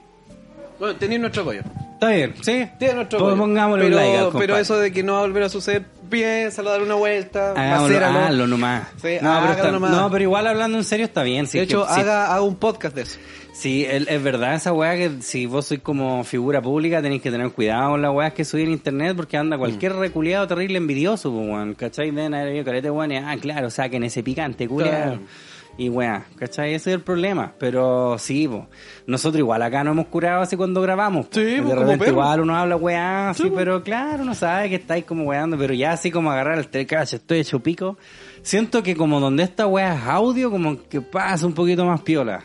[0.80, 1.62] Bueno, tenéis nuestro apoyo.
[1.94, 2.68] Está bien, ¿sí?
[2.80, 3.38] Tiene nuestro apoyo.
[3.38, 5.86] pongámosle un pero, like al Pero eso de que no va a volver a suceder,
[6.10, 8.20] piénsalo, dar una vuelta, Hagámoslo, macéralo.
[8.20, 8.88] hazlo nomás.
[9.02, 9.92] Sí, no, pero está- nomás.
[9.92, 11.46] no, pero igual hablando en serio está bien.
[11.46, 12.02] de que- hecho, sí.
[12.02, 13.20] haga, haga un podcast de eso.
[13.54, 17.52] Sí, es verdad esa weá que si vos sois como figura pública tenéis que tener
[17.52, 21.48] cuidado con las weas que subís en internet porque anda cualquier reculeado terrible envidioso, pues,
[21.48, 21.76] weón.
[21.76, 22.10] ¿Cachai?
[22.10, 25.20] Deben haber habido carete, weón, y, ah, claro, saquen ese picante, culiado.
[25.78, 26.74] Y weá, ¿cachai?
[26.74, 27.54] Ese es el problema.
[27.60, 28.68] Pero sí, po.
[29.06, 31.28] nosotros igual acá nos hemos curado así cuando grabamos.
[31.28, 31.36] po.
[31.36, 34.76] Sí, de como repente igual uno habla weá, así, Sí, pero claro, uno sabe que
[34.76, 37.98] estáis como weando, pero ya así como agarrar el tecache, estoy hecho pico.
[38.42, 42.44] Siento que como donde esta weá es audio, como que pasa un poquito más piola.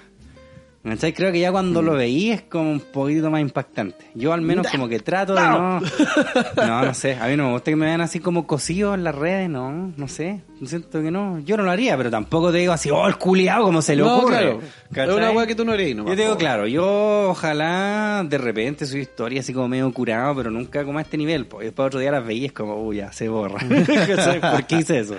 [0.88, 1.12] ¿Cachai?
[1.12, 4.06] Creo que ya cuando lo veí es como un poquito más impactante.
[4.14, 5.80] Yo al menos como que trato de no...
[6.56, 7.14] No, no sé.
[7.20, 9.92] A mí no me gusta que me vean así como cosidos en las redes, no,
[9.96, 10.40] no sé.
[10.64, 11.38] Siento que no.
[11.40, 14.02] Yo no lo haría, pero tampoco te digo así, oh, el culiado, como se le
[14.02, 14.58] No, ocurre.
[14.92, 15.12] claro.
[15.12, 18.38] Es una weá que tú no harías nomás, Yo te digo, claro, yo ojalá de
[18.38, 21.46] repente su historia así como medio curado, pero nunca como a este nivel.
[21.46, 23.58] Pues después otro día las veía y es como, uy, ya se borra.
[24.52, 25.16] ¿Por qué hice eso?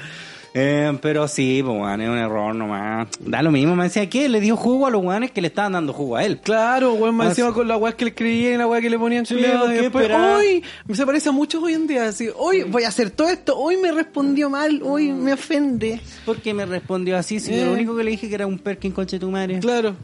[0.55, 3.07] Eh, pero sí, pues es un error nomás.
[3.19, 5.73] Da lo mismo, me decía que le dio jugo a los weones que le estaban
[5.73, 6.39] dando jugo a él.
[6.39, 8.89] Claro, weón, más Ah, encima con la weá que le escribían y la weá que
[8.89, 10.37] le ponían Sí, culiao, ¿qué y después, esperaba?
[10.37, 13.55] hoy, se parece a muchos hoy en día, así, hoy voy a hacer todo esto,
[13.57, 16.01] hoy me respondió mal, hoy me ofende.
[16.25, 17.65] Porque me respondió así, si yo Eh.
[17.65, 19.59] lo único que le dije que era un perkin conche tu madre.
[19.59, 19.95] Claro.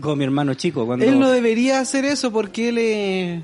[0.00, 1.04] Con mi hermano chico, cuando...
[1.04, 3.42] Él no debería hacer eso porque él es,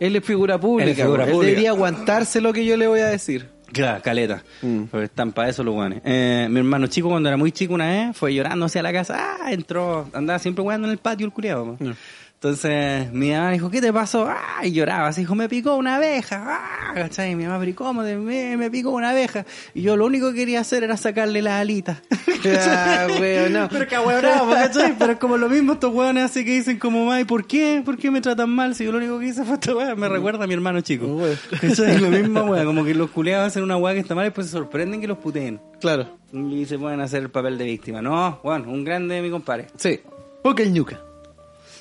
[0.00, 0.84] él es figura pública.
[0.90, 1.48] Él es figura Él pública.
[1.48, 3.48] debería aguantarse lo que yo le voy a decir.
[3.72, 4.42] Claro, caleta.
[4.62, 4.84] Mm.
[4.84, 6.00] Porque están para eso los guanes.
[6.04, 9.16] Eh, mi hermano chico, cuando era muy chico una vez, fue llorando hacia la casa.
[9.18, 11.76] Ah, entró, andaba siempre jugando en el patio el culiado.
[11.78, 11.90] Mm.
[12.40, 14.28] Entonces, mi mamá dijo, ¿qué te pasó?
[14.28, 15.08] Ah, y lloraba.
[15.08, 16.44] Así dijo, me picó una abeja.
[16.46, 17.32] Ah, ¿cachai?
[17.32, 18.02] Y mi mamá, pero ¿y ¿cómo?
[18.02, 19.44] Me, me picó una abeja.
[19.74, 21.98] Y yo lo único que quería hacer era sacarle las alitas.
[22.60, 23.68] Ah, weón, no.
[23.68, 23.96] Pero que
[24.54, 24.94] ¿cachai?
[24.96, 27.82] Pero es como lo mismo estos hueones así que dicen como, ay, ¿por qué?
[27.84, 28.76] ¿Por qué me tratan mal?
[28.76, 31.06] Si yo lo único que hice fue esta hueá, me recuerda a mi hermano chico.
[31.06, 31.36] Weón.
[31.60, 31.98] ¿Cachai?
[31.98, 34.46] Lo mismo, hueá, como que los culeados hacen una hueá que está mal y después
[34.46, 35.60] se sorprenden que los puteen.
[35.80, 36.16] Claro.
[36.32, 38.00] Y se pueden hacer el papel de víctima.
[38.00, 39.66] No, bueno, un grande mi compadre.
[39.76, 39.98] Sí.
[40.44, 41.00] Porque el ñuca.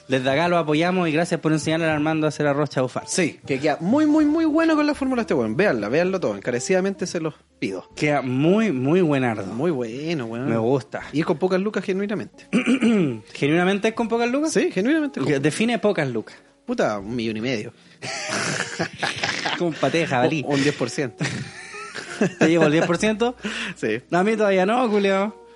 [0.07, 3.03] Desde acá lo apoyamos y gracias por enseñarle a Armando a hacer arroz chaufán.
[3.07, 5.57] Sí, que queda muy, muy, muy bueno con la fórmula este weón.
[5.57, 6.35] Véanla, véanlo todo.
[6.37, 7.89] Encarecidamente se los pido.
[7.95, 9.45] Queda muy, muy buenardo.
[9.53, 10.49] Muy bueno, weón.
[10.49, 11.01] Me gusta.
[11.11, 12.47] Y es con pocas lucas genuinamente.
[13.33, 14.53] ¿Genuinamente es con pocas lucas?
[14.53, 15.19] Sí, genuinamente.
[15.19, 16.37] con- Define pocas lucas.
[16.65, 17.73] Puta, un millón y medio.
[19.57, 20.43] Con paté de jabalí.
[20.45, 21.13] O- Un 10%.
[22.39, 23.35] ¿Te llevo el 10%?
[23.75, 24.01] sí.
[24.11, 25.46] A mí todavía no, Julio.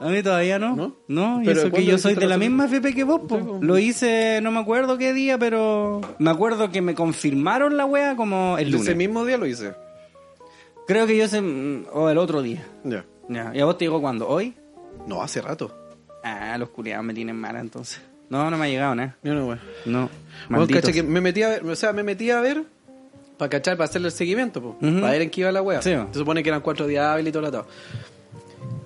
[0.00, 0.74] A mí todavía no.
[0.74, 0.96] ¿No?
[1.08, 3.20] No, y Pero eso que ¿cuándo yo soy de la la misma FP que vos,
[3.28, 3.58] po.
[3.60, 8.16] Lo hice, no me acuerdo qué día, pero me acuerdo que me confirmaron la wea
[8.16, 8.88] como el lunes.
[8.88, 9.74] Ese mismo día lo hice.
[10.86, 12.66] Creo que yo sé, mm, o el otro día.
[12.82, 13.04] Ya.
[13.28, 13.52] Ya.
[13.54, 14.26] ¿Y a vos te digo cuándo?
[14.26, 14.54] ¿Hoy?
[15.06, 15.76] No, hace rato.
[16.24, 18.00] Ah, los culiados me tienen mala entonces.
[18.30, 19.16] No, no me ha llegado nada.
[19.22, 19.58] Yo no.
[19.84, 20.66] No.
[20.68, 22.64] Cacha que me metí a ver, o sea, me metí a ver
[23.36, 25.00] para cachar, para hacerle el seguimiento, po, Ujú.
[25.00, 25.82] para ver en qué iba la wea.
[25.82, 25.94] Sí.
[26.12, 27.66] Se supone que eran cuatro días hábiles y todo lo atado.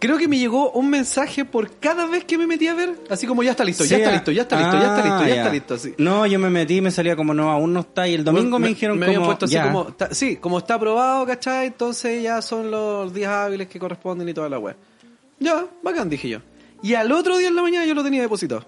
[0.05, 3.27] Creo que me llegó un mensaje por cada vez que me metí a ver, así
[3.27, 5.35] como ya está listo, ya está listo, ya está listo, ya está listo, ah, ya
[5.37, 5.75] está listo.
[5.75, 5.95] así.
[5.99, 8.07] No, yo me metí y me salía como no, aún no está.
[8.09, 9.17] Y el domingo me, dijeron me como.
[9.17, 9.65] habían puesto así ya.
[9.65, 11.69] como, ta- sí, como está aprobado, ¿cachai?
[11.69, 14.77] Entonces ya son los días hábiles que corresponden y toda la web.
[15.41, 16.39] Ya, bacán, dije yo.
[16.83, 18.65] Y al otro día en la mañana yo lo tenía depositado.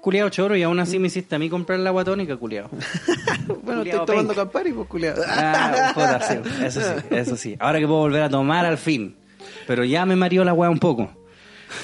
[0.00, 2.70] Culeado choro y aún así me hiciste a mí comprar la agua tónica, culiado.
[3.46, 4.34] Bueno, Culeado estoy tomando.
[4.34, 5.22] Campari, pues, culiado.
[5.26, 7.56] Ah, joda, sí, eso sí, eso sí.
[7.58, 9.16] Ahora que puedo volver a tomar al fin.
[9.68, 11.10] Pero ya me mareó la weá un poco.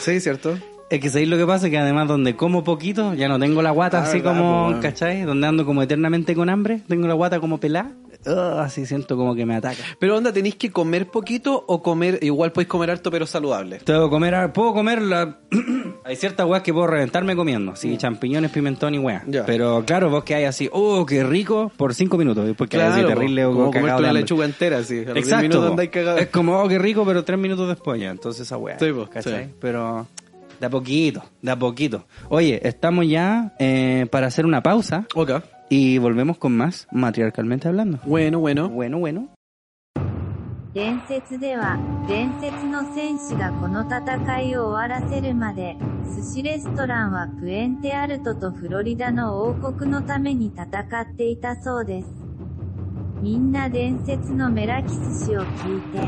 [0.00, 0.58] Sí, ¿cierto?
[0.90, 3.70] Es que sabéis lo que pasa, que además donde como poquito, ya no tengo la
[3.72, 4.80] guata Ah, así verdad, como.
[4.80, 5.22] ¿cachai?
[5.22, 7.92] Donde ando como eternamente con hambre, tengo la guata como pelada.
[8.26, 9.82] Así siento como que me ataca.
[9.98, 13.78] Pero onda, ¿tenéis que comer poquito o comer, igual podéis comer harto pero saludable?
[13.78, 15.38] Que comer, a- puedo comer la...
[16.04, 19.24] hay ciertas weas que puedo reventarme comiendo, así champiñones, pimentón y weas.
[19.46, 22.90] Pero claro, vos que hay así, oh, qué rico, por cinco minutos, después que hay
[22.90, 24.98] así terrible o como comer cagado de toda la lechuga entera, así.
[24.98, 26.16] A los 10 Exacto.
[26.18, 28.10] Es como, oh, qué rico, pero tres minutos después ya.
[28.10, 28.78] Entonces esa wea.
[28.78, 29.44] Sí, po, ¿cachai?
[29.44, 29.50] sí.
[29.60, 30.06] Pero
[30.60, 32.06] de a poquito, de a poquito.
[32.28, 35.30] Oye, estamos ya eh, para hacer una pausa Ok.
[35.69, 37.99] y volvemos con más matriarcalmente hablando.
[38.05, 38.69] Bueno, bueno.
[38.69, 39.29] Bueno, bueno.
[40.71, 45.75] 伝説では、伝説の戦士がこの戦いを終わらせるまで、
[46.15, 50.65] 寿司レストランはプエンテアルトとフロリダの王国のために戦
[51.01, 52.07] っていたそうです。
[53.19, 55.99] みんな伝説のメラキ寿司を聞いて、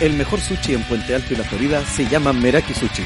[0.00, 3.02] El mejor sushi en Puente Alto y la Florida se llama Meraki Sushi.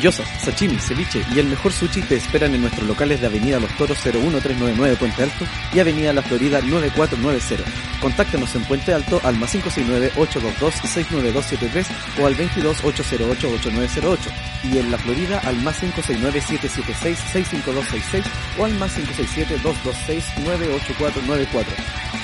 [0.00, 3.70] Gyozas, sashimi, ceviche y el mejor sushi te esperan en nuestros locales de Avenida Los
[3.76, 7.62] Toros 01399 Puente Alto y Avenida La Florida 9490.
[8.00, 11.86] Contáctanos en Puente Alto al más 569-822-69273
[12.20, 14.18] o al 22-808-8908
[14.64, 18.24] y en La Florida al más 569-776-65266
[18.58, 21.64] o al más 567-226-98494.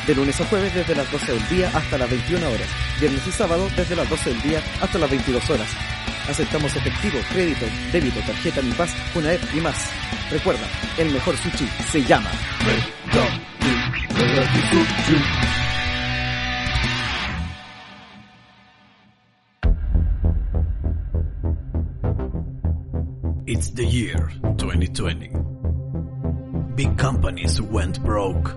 [0.07, 2.67] De lunes a jueves desde las 12 del día hasta las 21 horas.
[2.99, 5.69] Viernes y sábado desde las 12 del día hasta las 22 horas.
[6.29, 9.91] Aceptamos efectivo, crédito, débito, tarjeta Mi Paz, Funaep y más.
[10.31, 10.67] Recuerda,
[10.99, 12.31] el mejor sushi se llama
[23.47, 25.33] It's the year 2020.
[26.77, 28.53] Big companies went broke,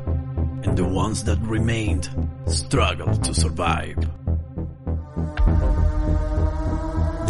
[0.63, 2.09] and the ones that remained
[2.45, 3.97] struggled to survive.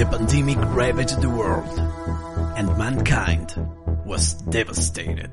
[0.04, 1.80] The pandemic ravaged the world,
[2.58, 3.56] and mankind
[4.06, 5.32] was devastated.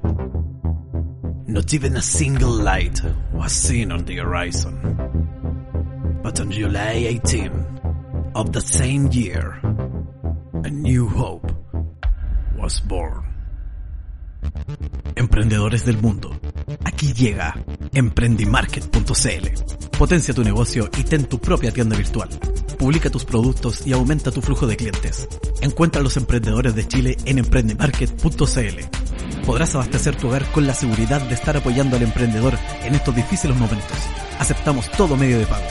[1.48, 3.00] Not even a single light
[3.32, 6.20] was seen on the horizon.
[6.22, 9.58] But on July 18 of the same year,
[10.62, 11.50] a new hope
[12.56, 13.29] was born.
[15.16, 16.38] Emprendedores del mundo,
[16.84, 19.98] aquí llega emprendimarket.cl.
[19.98, 22.28] Potencia tu negocio y ten tu propia tienda virtual.
[22.78, 25.28] Publica tus productos y aumenta tu flujo de clientes.
[25.60, 29.44] Encuentra a los emprendedores de Chile en emprendimarket.cl.
[29.44, 33.56] Podrás abastecer tu hogar con la seguridad de estar apoyando al emprendedor en estos difíciles
[33.56, 33.98] momentos.
[34.38, 35.66] Aceptamos todo medio de pago.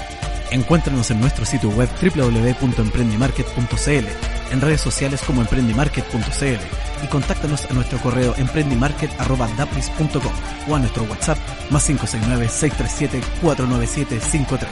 [0.51, 4.07] Encuéntranos en nuestro sitio web www.emprendimarket.cl,
[4.51, 10.33] en redes sociales como emprendimarket.cl y contáctanos a nuestro correo emprendimarket.dapris.com
[10.67, 11.37] o a nuestro WhatsApp
[11.69, 14.67] más 569-637-49753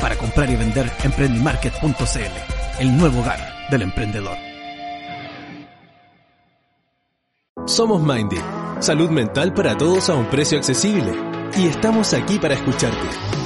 [0.00, 4.38] para comprar y vender emprendimarket.cl, el nuevo hogar del emprendedor.
[7.66, 8.38] Somos Mindy,
[8.78, 11.12] salud mental para todos a un precio accesible.
[11.56, 13.45] Y estamos aquí para escucharte.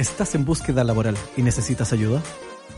[0.00, 2.22] ¿Estás en búsqueda laboral y necesitas ayuda?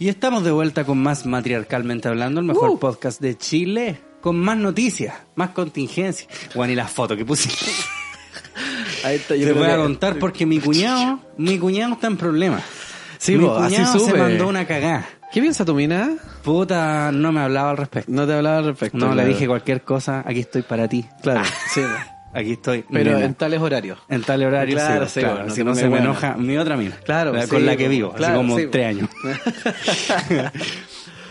[0.00, 2.78] Y estamos de vuelta con más Matriarcalmente Hablando, el mejor Uh.
[2.78, 6.26] podcast de Chile, con más noticias, más contingencia.
[6.54, 7.50] Bueno, y la foto que puse.
[9.04, 12.62] Ahí está, yo Te voy a contar porque mi cuñado, mi cuñado está en problemas.
[13.18, 14.18] Sí, mi po, así cuñado se sube.
[14.18, 15.06] mandó una cagada.
[15.32, 16.16] ¿Qué piensa tu mina?
[16.42, 18.10] Puta, no me hablaba al respecto.
[18.10, 18.96] No te hablaba al respecto.
[18.98, 21.06] No, le dije cualquier cosa, aquí estoy para ti.
[21.22, 21.82] Claro, sí.
[22.32, 22.84] Aquí estoy.
[22.90, 23.24] Pero nena.
[23.26, 23.98] en tales horarios.
[24.08, 25.50] En tal horario, Claro, sí, claro.
[25.50, 26.96] si no se me enoja mi otra mina.
[27.04, 28.66] Claro, la- sí, con la que vivo, claro, así como sí.
[28.70, 29.08] tres años.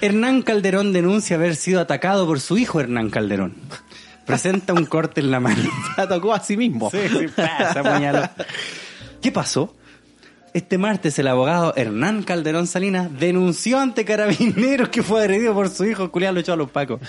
[0.01, 3.55] Hernán Calderón denuncia haber sido atacado por su hijo Hernán Calderón.
[4.25, 5.61] Presenta un corte en la mano.
[5.95, 6.89] Se atacó a sí mismo.
[6.91, 8.29] Sí, sí, se apuñaló.
[9.21, 9.75] ¿Qué pasó?
[10.53, 15.85] Este martes el abogado Hernán Calderón Salinas denunció ante carabineros que fue agredido por su
[15.85, 16.99] hijo, lo echó a los pacos,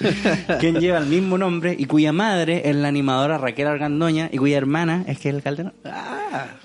[0.60, 4.58] quien lleva el mismo nombre y cuya madre es la animadora Raquel Argandoña y cuya
[4.58, 5.72] hermana es que es el Calderón.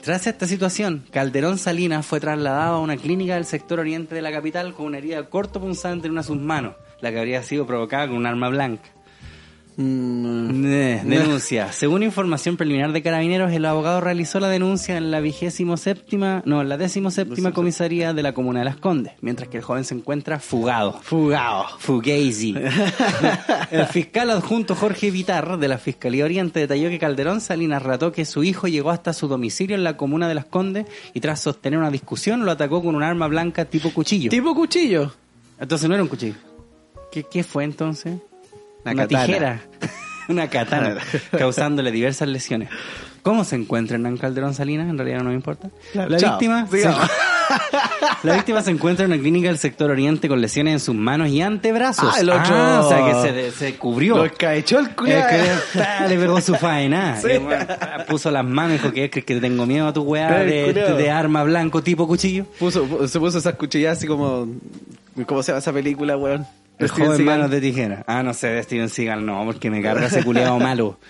[0.01, 4.31] Tras esta situación, Calderón Salinas fue trasladado a una clínica del sector oriente de la
[4.31, 7.65] capital con una herida corto punzante en una de sus manos, la que habría sido
[7.65, 8.94] provocada con un arma blanca.
[9.77, 11.71] Eh, denuncia.
[11.71, 16.61] Según información preliminar de Carabineros, el abogado realizó la denuncia en la vigésimo séptima, no,
[16.61, 19.83] en la décimo séptima comisaría de la comuna de Las Condes, mientras que el joven
[19.83, 20.99] se encuentra fugado.
[21.01, 21.65] Fugado.
[21.79, 22.55] Fugazi.
[23.71, 28.25] el fiscal adjunto Jorge Vitar de la Fiscalía Oriente detalló que Calderón Salinas relató que
[28.25, 31.79] su hijo llegó hasta su domicilio en la comuna de Las Condes y tras sostener
[31.79, 34.29] una discusión lo atacó con un arma blanca tipo cuchillo.
[34.29, 35.13] Tipo cuchillo.
[35.59, 36.35] Entonces no era un cuchillo.
[37.11, 38.17] ¿Qué, qué fue entonces?
[38.85, 39.61] Una Una, tijera.
[40.29, 40.97] Una katana.
[41.37, 42.69] causándole diversas lesiones.
[43.21, 44.87] ¿Cómo se encuentra Hernán Calderón Salinas?
[44.87, 45.69] En realidad no me importa.
[45.95, 46.83] La víctima, se,
[48.23, 51.29] la víctima se encuentra en una clínica del sector oriente con lesiones en sus manos
[51.29, 52.13] y antebrazos.
[52.15, 52.55] Ah, el otro.
[52.55, 54.17] Ah, o sea que se, se cubrió.
[54.17, 57.17] Lo escabechó el pa, le pegó su faena.
[57.25, 57.29] Sí.
[58.07, 61.43] Puso las manos y dijo que, que, que tengo miedo a tu weá de arma
[61.43, 62.45] blanco tipo cuchillo.
[62.59, 64.47] Puso, se puso esas cuchillas así como.
[65.25, 66.45] ¿Cómo se llama esa película, weón?
[66.77, 67.37] El Steven joven Seagal.
[67.37, 68.03] manos de tijera.
[68.07, 70.99] Ah, no sé, de Steven Seagal no, porque me carga ese culiado malo.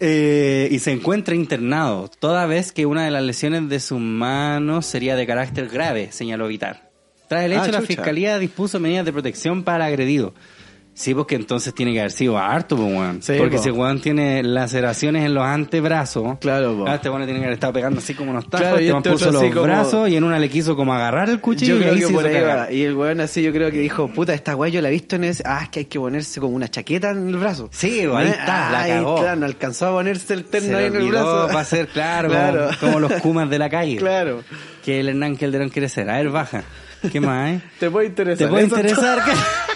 [0.00, 4.86] Eh, y se encuentra internado, toda vez que una de las lesiones de sus manos
[4.86, 6.90] sería de carácter grave, señaló Vitar.
[7.28, 7.86] Tras el hecho, Ah, la chucha.
[7.86, 10.34] fiscalía dispuso medidas de protección para agredido.
[10.96, 13.20] Sí, porque entonces tiene que haber sido harto, pues, weón.
[13.20, 13.60] Sí, porque po.
[13.62, 16.38] ese weón tiene laceraciones en los antebrazos.
[16.38, 16.84] Claro, po.
[16.88, 18.60] Ah, este weón tiene que haber estado pegando así como unos tacos.
[18.60, 20.94] Claro, y este weón este puso los como- brazos y en una le quiso como
[20.94, 22.76] agarrar el cuchillo Yo y creo ahí que se por ahí.
[22.78, 25.16] Y el weón así yo creo que dijo, puta, esta weá yo la he visto
[25.16, 25.42] en ese...
[25.44, 27.68] Ah, es que hay que ponerse como una chaqueta en el brazo.
[27.72, 29.16] Sí, ahí está, la Ay, cagó.
[29.20, 31.48] claro, no alcanzó a ponerse el terno ahí en el brazo.
[31.48, 32.68] para ser claro, Claro.
[32.78, 33.96] Como, como los kumas de la calle.
[33.96, 34.42] Claro.
[34.84, 36.08] Que el Hernán Calderón quiere ser.
[36.08, 36.62] A ver, baja.
[37.10, 37.62] ¿Qué más hay?
[37.80, 38.46] Te puede interesar.
[38.46, 39.18] ¿Te puede interesar?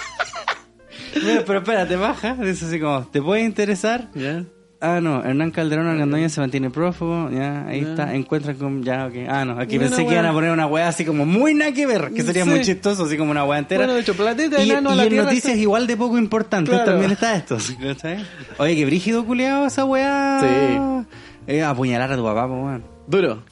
[1.23, 2.35] Mira, pero espérate, baja.
[2.35, 4.09] Dice así como, ¿te puede interesar?
[4.15, 4.45] Ya.
[4.81, 9.15] Ah, no, Hernán Calderón Argandoña se mantiene prófugo, ya, ahí está, encuentran con, ya, ok.
[9.29, 11.85] Ah, no, aquí pensé que iban a poner una weá así como muy nada que
[11.85, 12.51] ver, que sería Sí.
[12.51, 13.81] muy chistoso, así como una weá entera.
[13.81, 16.17] Bueno, de hecho, platita, y, enano y la en tierra noticias está- igual de poco
[16.17, 16.93] importantes Claro.
[16.93, 17.59] también está esto.
[17.83, 18.25] ¿cachai?
[18.59, 20.39] Oye, que brígido culiado esa weá.
[20.43, 21.07] Sí.
[21.49, 22.85] Eh, apuñalar a tu papá, weón.
[23.09, 23.43] Duro.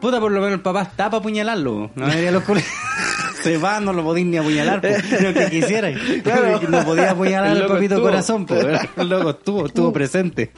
[0.00, 1.92] Puta, por lo menos el papá está para apuñalarlo.
[1.94, 2.68] No debería los culiados.
[3.44, 4.82] Se va, no lo podéis ni apuñalar.
[5.20, 5.98] Lo que quisierais.
[6.22, 6.60] Claro.
[6.68, 8.02] No podía apuñalar El al papito estuvo.
[8.08, 8.54] corazón, po.
[8.96, 10.50] El loco estuvo, estuvo presente.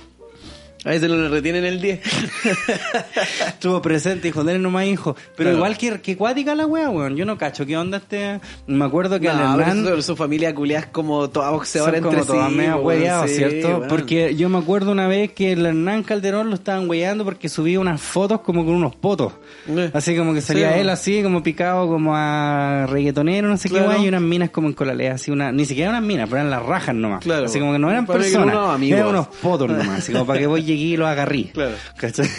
[0.87, 2.01] A veces lo retienen el 10.
[3.49, 5.14] Estuvo presente, hijo, denle nomás hijo.
[5.37, 5.57] Pero Claro.
[5.57, 7.16] igual que, que cuática la wea, weón.
[7.16, 8.41] Yo no cacho qué onda este.
[8.66, 9.84] Me acuerdo que No, al Hernán.
[9.97, 12.57] su, su familia culia es como toda boxeadora entre como todas sí.
[12.57, 13.68] medio weón, hueveados, sí, ¿cierto?
[13.78, 13.89] weón.
[13.89, 17.80] Porque yo me acuerdo una vez que el Hernán Calderón lo estaban hueando porque subía
[17.80, 19.32] unas fotos como con unos potos.
[19.68, 19.91] Eh.
[19.93, 20.91] Así como que salía Sí, él weón.
[20.91, 23.87] así, como picado como a reggaetonero, no sé Claro.
[23.89, 26.43] qué guay, y unas minas como en colalea, así una, ni siquiera unas minas, pero
[26.43, 27.24] eran las rajas nomás.
[27.24, 27.47] Claro.
[27.47, 28.99] Así como que no eran Para que personas, unos amigos.
[29.01, 31.51] eran unos potos nomás, así como para que vos llegué y los agarrí.
[31.53, 31.74] Claro.
[31.99, 32.29] ¿Cachai?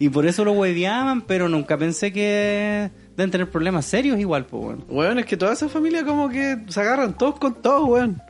[0.00, 4.64] Y por eso lo hueveaban, pero nunca pensé que deben tener problemas serios igual, pues,
[4.64, 4.84] weón.
[4.88, 8.20] Weón, es que toda esa familia como que se agarran todos con todos, weón.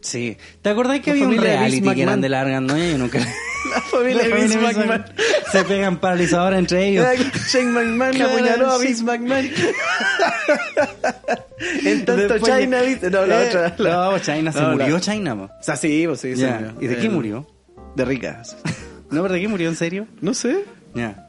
[0.00, 0.36] Sí.
[0.62, 2.76] ¿Te acordás que La había un reality que eran de larga no?
[2.76, 3.18] Yo nunca...
[3.74, 5.04] La familia de La Vince familia de McMahon.
[5.52, 7.06] Se pegan paralizadores entre ellos.
[7.52, 8.78] Shane McMahon apuñaló a.
[8.78, 9.50] Vince McMahon.
[11.84, 13.10] en tanto Después- China, ¿viste?
[13.10, 13.74] No, la Eh, otra.
[13.78, 15.44] la- No, China, se No, la- murió China, po.
[15.44, 16.28] O sea, sí, pues sí.
[16.80, 17.46] ¿Y de qué Eh, murió?
[17.96, 18.56] De ricas.
[19.10, 20.06] No, ¿de qué murió en serio?
[20.20, 20.64] No sé.
[20.94, 21.28] Ya.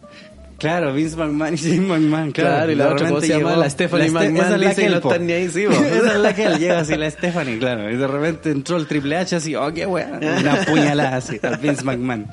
[0.59, 2.49] Claro, Vince McMahon y Jane McMahon, claro.
[2.55, 3.49] Claro, y la otra, ¿cómo se llama?
[3.49, 5.63] llegó- La Stephanie Ste- McMahon, esa es la que no están ni ahí, sí.
[5.69, 7.91] Esa es la que él llega así, la Stephanie, claro.
[7.91, 10.19] Y de repente entró el Triple H así, oh, qué wea.
[10.39, 12.27] Una puñalada así, al Vince McMahon.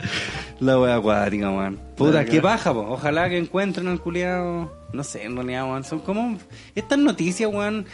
[0.60, 1.80] La wea acuática, weón.
[1.96, 2.80] Puta, qué paja, po.
[2.90, 4.78] Ojalá que encuentren al culiado.
[4.92, 5.82] No sé, en realidad, weón.
[5.82, 6.38] Son como.
[6.76, 7.86] Estas noticias, weón.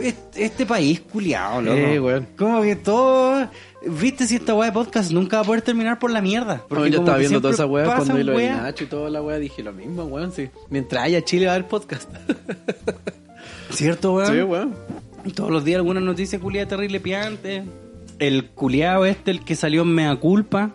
[0.00, 1.76] Este, este país culiado, loco.
[1.78, 2.28] Eh, weón.
[2.36, 3.48] Como que todo.
[3.86, 6.62] Viste si esta wea de podcast nunca va a poder terminar por la mierda.
[6.68, 8.60] Porque yo estaba viendo toda esa weá cuando vi lo weas.
[8.60, 10.50] Nacho y toda la weá, dije lo mismo, weón, sí.
[10.68, 12.10] Mientras haya Chile va a haber podcast.
[13.70, 14.32] ¿Cierto, weón?
[14.34, 14.74] Sí, weón.
[15.34, 17.64] Todos los días alguna noticia culiada terrible piante.
[18.18, 20.70] El culiado este, el que salió en Mea Culpa.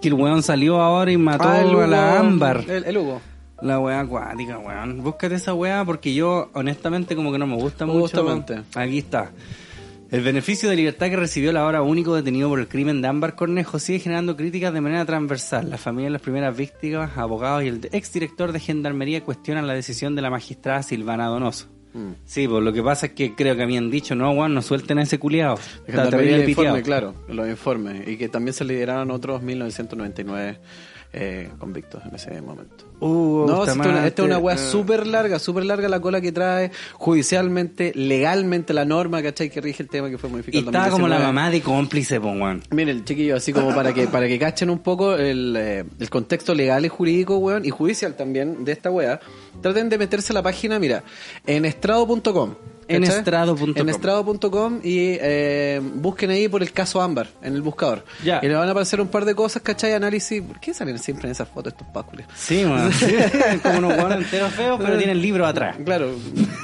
[0.00, 2.64] Que el weón salió ahora y mató Ah, el a la Ámbar.
[2.66, 3.20] El, el Hugo.
[3.60, 5.02] La weá acuática, weón.
[5.02, 8.00] Búscate esa weá porque yo, honestamente, como que no me gusta mucho.
[8.00, 8.62] Justamente.
[8.74, 9.32] Aquí está.
[10.10, 13.36] El beneficio de libertad que recibió el ahora único detenido por el crimen de Ámbar
[13.36, 15.70] Cornejo sigue generando críticas de manera transversal.
[15.70, 20.16] La familia de las primeras víctimas, abogados y el exdirector de Gendarmería cuestionan la decisión
[20.16, 21.68] de la magistrada Silvana Donoso.
[21.92, 22.10] Mm.
[22.24, 24.98] Sí, pues lo que pasa es que creo que habían dicho, no, weón, no suelten
[24.98, 25.60] a ese culiado.
[25.86, 28.08] Está el informe, claro, los informes.
[28.08, 30.58] Y que también se lideraron otros 1999
[31.12, 32.84] eh, convictos en ese momento.
[33.00, 36.00] Uh, No, esta, es una- esta es una weá eh, súper larga, súper larga la
[36.00, 39.50] cola que trae judicialmente, legalmente la norma, ¿cachai?
[39.50, 41.26] Que rige el tema que fue modificado Y estaba como la 2019.
[41.32, 42.62] mamá de cómplice, pues, weón.
[42.70, 46.54] Miren, chiquillo, así como para que para que cachen un poco el, eh, el contexto
[46.54, 49.18] legal y jurídico, weón, y judicial también de esta weá,
[49.60, 51.02] traten de meterse a la página, mira,
[51.46, 52.54] en estrado.com.
[52.96, 53.72] En estrado.com.
[53.74, 58.04] En estrado.com y eh, busquen ahí por el caso Ámbar en el buscador.
[58.24, 58.40] Ya.
[58.42, 59.92] Y le van a aparecer un par de cosas, ¿cachai?
[59.92, 60.42] Análisis.
[60.42, 62.26] ¿Por qué salen siempre en esas fotos estos páculos?
[62.34, 62.64] Sí,
[63.62, 65.76] como unos weones enteros feos, pero tienen libro atrás.
[65.84, 66.14] Claro,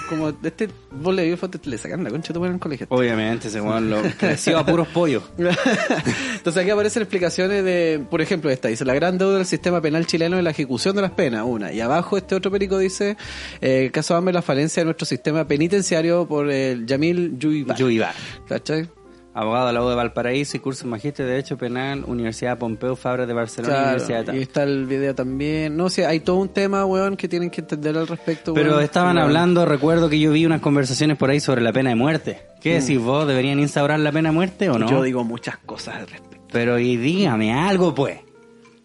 [0.08, 2.86] como este, vos le dio foto, le sacan la concha tu en el colegio.
[2.90, 5.22] Obviamente, ese weón lo creció a puros pollos.
[5.38, 10.06] Entonces aquí aparecen explicaciones de, por ejemplo, esta dice la gran deuda del sistema penal
[10.06, 11.72] chileno es la ejecución de las penas, una.
[11.72, 13.16] Y abajo este otro perico dice,
[13.60, 17.76] eh, el caso Amber, la falencia de nuestro sistema penitenciario por el Yamil Yuibar.
[17.76, 18.14] Yuibar.
[18.48, 18.88] ¿Cachai?
[19.34, 22.96] Abogado de la U de Valparaíso y curso en Magíster de Derecho Penal, Universidad Pompeu
[22.96, 25.76] Fabra de Barcelona, Claro, Universidad de y está el video también.
[25.76, 28.54] No sé, hay todo un tema, weón, que tienen que entender al respecto.
[28.54, 28.82] Pero weón.
[28.84, 29.26] estaban Weón.
[29.28, 32.40] hablando, recuerdo que yo vi unas conversaciones por ahí sobre la pena de muerte.
[32.62, 32.80] ¿Qué Mm.
[32.80, 33.26] decís vos?
[33.28, 34.88] ¿Deberían instaurar la pena de muerte o no?
[34.88, 36.46] Yo digo muchas cosas al respecto.
[36.50, 38.20] Pero y dígame algo, pues.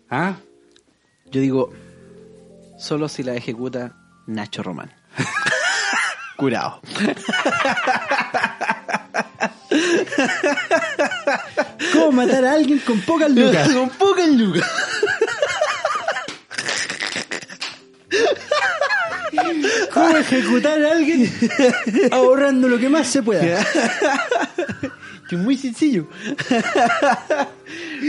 [0.09, 0.35] ¿Ah?
[1.31, 1.69] Yo digo,
[2.77, 3.95] solo si la ejecuta
[4.27, 4.91] Nacho Román.
[6.41, 6.81] Curado.
[11.93, 13.69] ¿Cómo matar a alguien con pocas lucas?
[13.73, 14.67] Con pocas lucas.
[19.93, 21.31] ¿Cómo ejecutar a alguien
[22.11, 23.63] ahorrando lo que más se pueda?
[25.31, 26.07] Que es muy sencillo.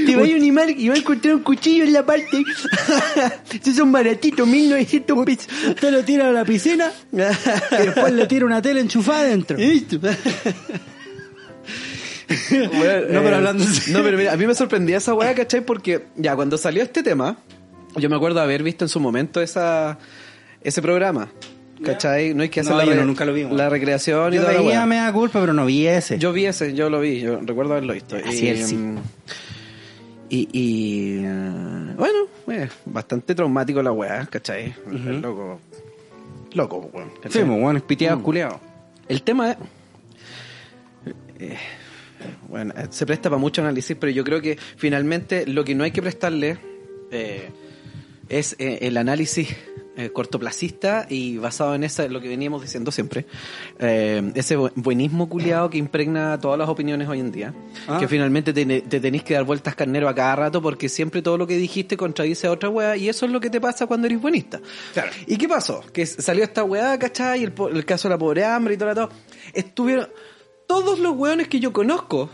[0.06, 2.42] Te va a animar y va a encontrar un cuchillo en la parte.
[3.62, 5.46] Esos son baratitos, 1900 pesos.
[5.68, 7.16] Usted lo tira a la piscina y
[7.76, 9.56] después le tira una tele enchufada adentro.
[9.56, 10.00] Listo.
[10.00, 10.10] No,
[12.50, 13.98] pero hablando en serio.
[13.98, 15.60] No, pero mira, a mí me sorprendía esa weá, ¿cachai?
[15.64, 17.38] Porque ya cuando salió este tema,
[17.94, 19.96] yo me acuerdo haber visto en su momento esa
[20.60, 21.30] ese programa.
[21.82, 22.34] ¿Cachai?
[22.34, 23.56] No hay que hacer No, la, yo no, nunca lo vi, weón.
[23.56, 26.18] la recreación y Yo toda la veía da culpa, pero no vi ese.
[26.18, 28.16] Yo vi ese, yo lo vi, yo recuerdo haberlo visto.
[28.16, 28.76] Así y, es, sí.
[28.76, 28.98] mm,
[30.30, 32.18] Y, y, eh, bueno,
[32.48, 34.74] eh, bastante traumático la weá, ¿cachai?
[34.90, 35.60] Loco.
[36.54, 37.10] Loco, weón.
[37.28, 38.22] Sí, bueno, es piteado, Mm.
[38.22, 38.60] culeado.
[39.08, 39.56] El tema es.
[41.38, 41.56] eh,
[42.48, 45.90] bueno, se presta para mucho análisis, pero yo creo que finalmente lo que no hay
[45.90, 46.56] que prestarle
[47.10, 47.50] eh,
[48.28, 49.48] es el análisis
[49.96, 53.26] eh, cortoplacista y basado en esa, lo que veníamos diciendo siempre,
[53.78, 57.54] eh, ese bu- buenismo culiado que impregna todas las opiniones hoy en día,
[57.86, 57.98] Ah.
[57.98, 61.36] que finalmente te, te tenés que dar vueltas carnero a cada rato porque siempre todo
[61.36, 64.06] lo que dijiste contradice a otra weá y eso es lo que te pasa cuando
[64.06, 64.60] eres buenista.
[65.26, 65.82] ¿Y qué pasó?
[65.92, 67.44] Que salió esta weá, ¿cachai?
[67.44, 69.08] El, el caso de la pobre hambre y todo, todo.
[69.52, 70.08] Estuvieron
[70.66, 72.30] todos los weones que yo conozco,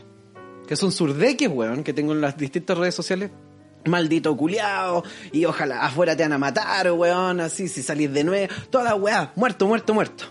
[0.69, 3.31] que son surdeques, weón, que tengo en las distintas redes sociales.
[3.89, 8.53] Maldito culiao, y ojalá afuera te van a matar, weón, así, si salís de nuevo,
[8.71, 10.25] toda la weá, muerto, muerto, muerto.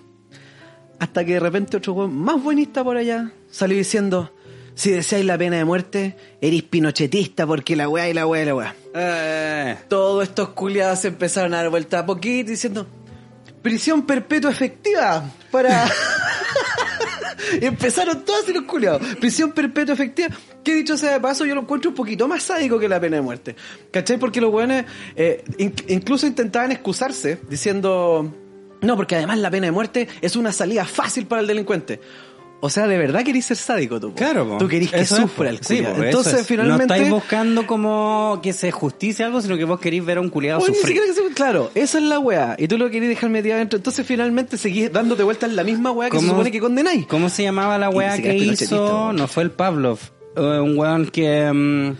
[0.99, 4.33] Hasta que de repente otro weón más buenista por allá salió diciendo,
[4.73, 8.45] si deseáis la pena de muerte, eres pinochetista porque la weá y la weá y
[8.45, 8.75] la weá.
[8.93, 12.87] Eh, Todos estos culiados empezaron a dar vuelta a poquito diciendo
[13.61, 15.89] prisión perpetua efectiva para
[17.61, 19.01] y empezaron todos los culiados.
[19.15, 20.29] Prisión perpetua efectiva.
[20.63, 23.17] Que dicho sea de paso yo lo encuentro un poquito más sádico que la pena
[23.17, 23.55] de muerte.
[23.91, 24.17] ¿cachai?
[24.17, 24.85] porque los weones
[25.15, 28.33] eh, in- incluso intentaban excusarse diciendo
[28.81, 31.99] no porque además la pena de muerte es una salida fácil para el delincuente
[32.59, 34.09] o sea, de verdad querís ser sádico tú.
[34.09, 34.15] po.
[34.15, 34.57] Claro, po.
[34.57, 36.47] Tú querís que Eso es, sufra el Sí, eso Entonces, es.
[36.47, 36.87] finalmente.
[36.87, 40.29] No estáis buscando como que se justicie algo, sino que vos queréis ver a un
[40.29, 40.99] culiado ni sufrir.
[41.01, 42.55] que se- Claro, esa es la weá.
[42.57, 43.77] Y tú lo querías dejar metido adentro.
[43.77, 47.05] Entonces finalmente seguís dándote vueltas en la misma weá que se ¿Cómo- supone que condenáis.
[47.07, 49.13] ¿Cómo se llamaba la weá ni que hizo?
[49.13, 49.99] No fue el Pavlov.
[50.35, 51.95] Eh, un weón que mm,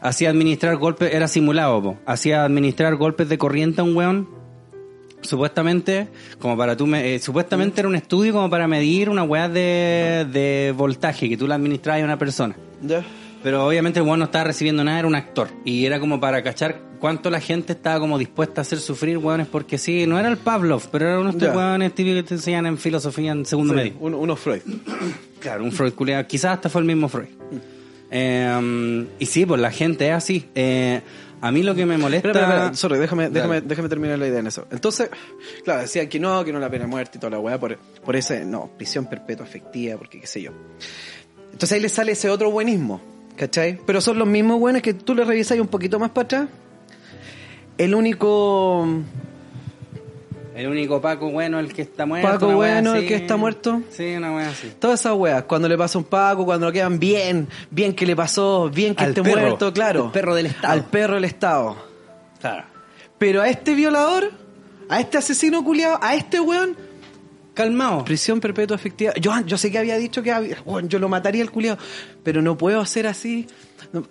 [0.00, 1.98] hacía administrar golpes, era simulado, po.
[2.06, 4.37] Hacía administrar golpes de corriente a un weón.
[5.20, 6.08] Supuestamente,
[6.38, 10.72] como para tú, eh, supuestamente era un estudio como para medir una weá de, de
[10.76, 12.56] voltaje que tú la administrabas a una persona.
[12.82, 13.04] Ya.
[13.42, 15.48] Pero obviamente el weón no estaba recibiendo nada, era un actor.
[15.64, 19.46] Y era como para cachar cuánto la gente estaba como dispuesta a hacer sufrir weones,
[19.46, 21.56] porque sí, no era el Pavlov, pero era uno de estos Ya.
[21.56, 23.94] weones típicos que te enseñan en filosofía en segundo Sí, medio.
[24.00, 24.60] un- unos Freud.
[25.40, 26.26] Claro, un Freud culiado.
[26.26, 27.28] Quizás hasta fue el mismo Freud.
[28.10, 30.46] Eh, y sí, pues la gente es así.
[30.54, 31.00] Eh,
[31.40, 32.28] A mí lo que me molesta...
[32.28, 34.66] Espera, espera, espera, sorry, déjame, déjame, déjame terminar la idea en eso.
[34.70, 35.08] Entonces,
[35.64, 37.78] claro, decía que no, que no la pena de muerte y toda la weá, por,
[37.78, 40.52] por ese, no, prisión perpetua efectiva, porque qué sé yo.
[41.52, 43.00] Entonces ahí le sale ese otro buenismo,
[43.36, 43.78] ¿cachai?
[43.86, 46.48] Pero son los mismos buenos que tú le revisas un poquito más para atrás.
[47.76, 48.86] El único
[50.58, 52.28] El único Paco bueno, el que está muerto.
[52.28, 53.80] Paco bueno, el que está muerto.
[53.90, 54.72] Sí, una wea así.
[54.80, 58.16] Todas esas weas, cuando le pasa un Paco, cuando lo quedan bien, bien que le
[58.16, 60.06] pasó, bien que Al esté perro, muerto, claro.
[60.06, 60.72] al perro del Estado.
[60.72, 61.76] Al perro del Estado.
[62.40, 62.64] Claro.
[63.18, 64.32] Pero a este violador,
[64.88, 66.76] a este asesino culiado, a este weón,
[67.54, 68.04] Calmado.
[68.04, 69.12] prisión perpetua efectiva.
[69.20, 70.56] Yo, yo sé que había dicho que había-
[70.88, 71.78] yo lo mataría al culiado,
[72.24, 73.46] pero no puedo hacer así.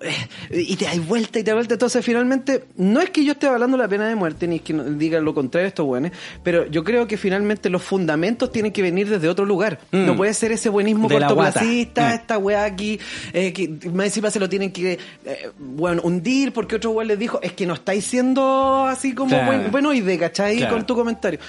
[0.02, 1.76] Eh, y te das vuelta y te das vuelta.
[1.76, 4.84] Entonces, finalmente, no es que yo esté hablando la pena de muerte, ni que no-
[4.84, 6.12] digan lo contrario estos buenos,
[6.44, 9.80] pero yo creo que finalmente los fundamentos tienen que venir desde otro lugar.
[9.92, 10.06] Mm.
[10.06, 12.14] No puede ser ese buenismo De cortoplacista, Mm.
[12.14, 13.00] esta weá aquí,
[13.34, 14.94] eh, que más encima se lo tienen que
[15.26, 19.30] eh, bueno, hundir porque otro weón les dijo, es que no estáis siendo así como
[19.30, 19.46] Claro.
[19.46, 20.58] buen, buenoide, ¿cachai?
[20.58, 20.74] Claro.
[20.76, 21.40] Con tu comentario.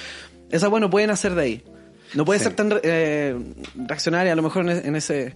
[0.50, 1.62] Esa bueno pueden hacer de ahí.
[2.14, 2.44] No puede Sí.
[2.44, 3.36] ser tan eh,
[3.86, 5.34] reaccionaria a lo mejor en, en ese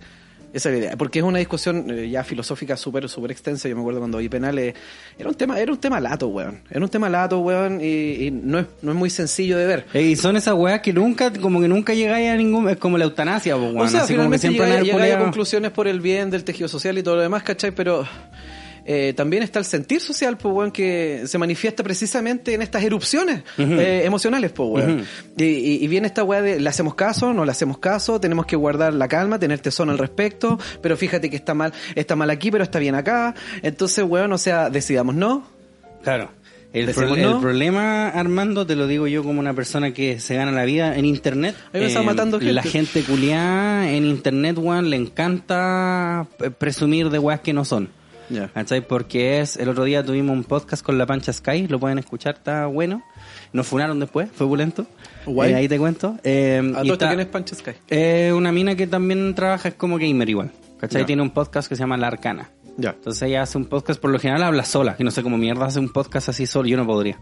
[0.52, 3.68] esa idea, porque es una discusión eh, ya filosófica súper súper extensa.
[3.68, 4.74] Yo me acuerdo cuando vi penales,
[5.18, 6.60] era un tema era un tema lato, weón.
[6.70, 9.86] Era un tema lato, weón, y, y no, es, no es muy sencillo de ver.
[9.94, 12.68] Y son esas weas que nunca, como que nunca llegáis a ningún.
[12.68, 13.78] Es como la eutanasia, weón.
[13.78, 16.68] o sea, Así como que siempre llegáis llegáis a conclusiones por el bien del tejido
[16.68, 17.70] social y todo lo demás, ¿cachai?
[17.72, 18.06] Pero
[18.84, 23.42] eh, también está el sentir social, pues, weón, que se manifiesta precisamente en estas erupciones
[23.58, 25.04] eh, emocionales, pues, weón.
[25.36, 27.32] Y, y- y viene esta weá de, ¿le hacemos caso?
[27.32, 28.20] ¿No le hacemos caso?
[28.20, 32.16] Tenemos que guardar la calma, tener tesón al respecto, pero fíjate que está mal, está
[32.16, 33.34] mal aquí, pero está bien acá.
[33.62, 35.46] Entonces, weón, o sea, decidamos no.
[36.02, 36.30] Claro.
[36.72, 37.38] El, no.
[37.38, 41.04] problema, Armando, te lo digo yo como una persona que se gana la vida en
[41.04, 41.54] internet.
[41.74, 42.54] Ahí está matando gente.
[42.54, 46.26] La gente culiada en internet, weón, le encanta
[46.58, 47.90] presumir de weas que no son.
[48.32, 48.48] Ya.
[48.48, 48.86] ¿Cachai?
[48.86, 52.34] Porque es, el otro día tuvimos un podcast con la Pancha Sky, lo pueden escuchar,
[52.36, 53.02] está bueno.
[53.52, 54.86] Nos funaron después, fue bulento.
[55.26, 55.52] Guay.
[55.52, 56.16] Eh, ahí te cuento.
[56.24, 57.72] Eh, A y está- ¿quién es Pancho Sky?
[57.90, 60.50] eh, una mina que también trabaja, es como gamer igual.
[60.80, 61.02] ¿Cachai?
[61.02, 61.06] Ya.
[61.06, 62.50] Tiene un podcast que se llama La Arcana.
[62.78, 62.90] Ya.
[62.90, 64.96] Entonces ella hace un podcast, por lo general habla sola.
[64.98, 66.66] Y no sé cómo mierda hace un podcast así solo.
[66.68, 67.18] Yo no podría.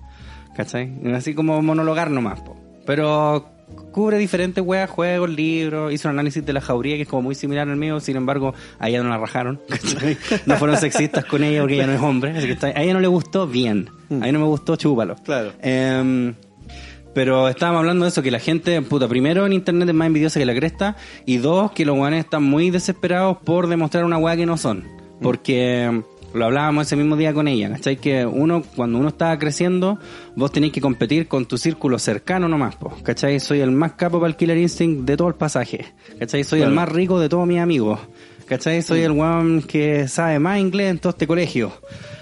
[0.56, 0.92] ¿Cachai?
[1.12, 2.40] Así como monologar nomás.
[2.40, 2.56] po.
[2.86, 3.50] Pero
[3.92, 5.92] cubre diferentes weas, juegos, libros.
[5.92, 8.00] Hizo un análisis de la jauría que es como muy similar al mío.
[8.00, 9.60] Sin embargo, a ella no la rajaron.
[10.46, 12.36] No fueron sexistas con ella porque ella no es hombre.
[12.36, 13.88] Así que a ella no le gustó bien.
[14.10, 15.16] A ella no me gustó, chúpalo.
[15.24, 15.52] Claro.
[15.60, 16.34] Em,
[17.14, 20.38] pero estábamos hablando de eso, que la gente, puta, primero en internet es más envidiosa
[20.38, 20.96] que la cresta,
[21.26, 24.84] y dos, que los guanes están muy desesperados por demostrar una weá que no son.
[25.20, 26.02] Porque
[26.32, 27.96] lo hablábamos ese mismo día con ella, ¿cachai?
[27.96, 29.98] Que uno, cuando uno está creciendo,
[30.36, 33.40] vos tenés que competir con tu círculo cercano nomás, po, ¿cachai?
[33.40, 35.86] Soy el más capo para el Killer Instinct de todo el pasaje,
[36.18, 36.44] ¿cachai?
[36.44, 37.98] Soy el más rico de todos mis amigos,
[38.46, 38.82] ¿cachai?
[38.82, 41.72] Soy el weón que sabe más inglés en todo este colegio.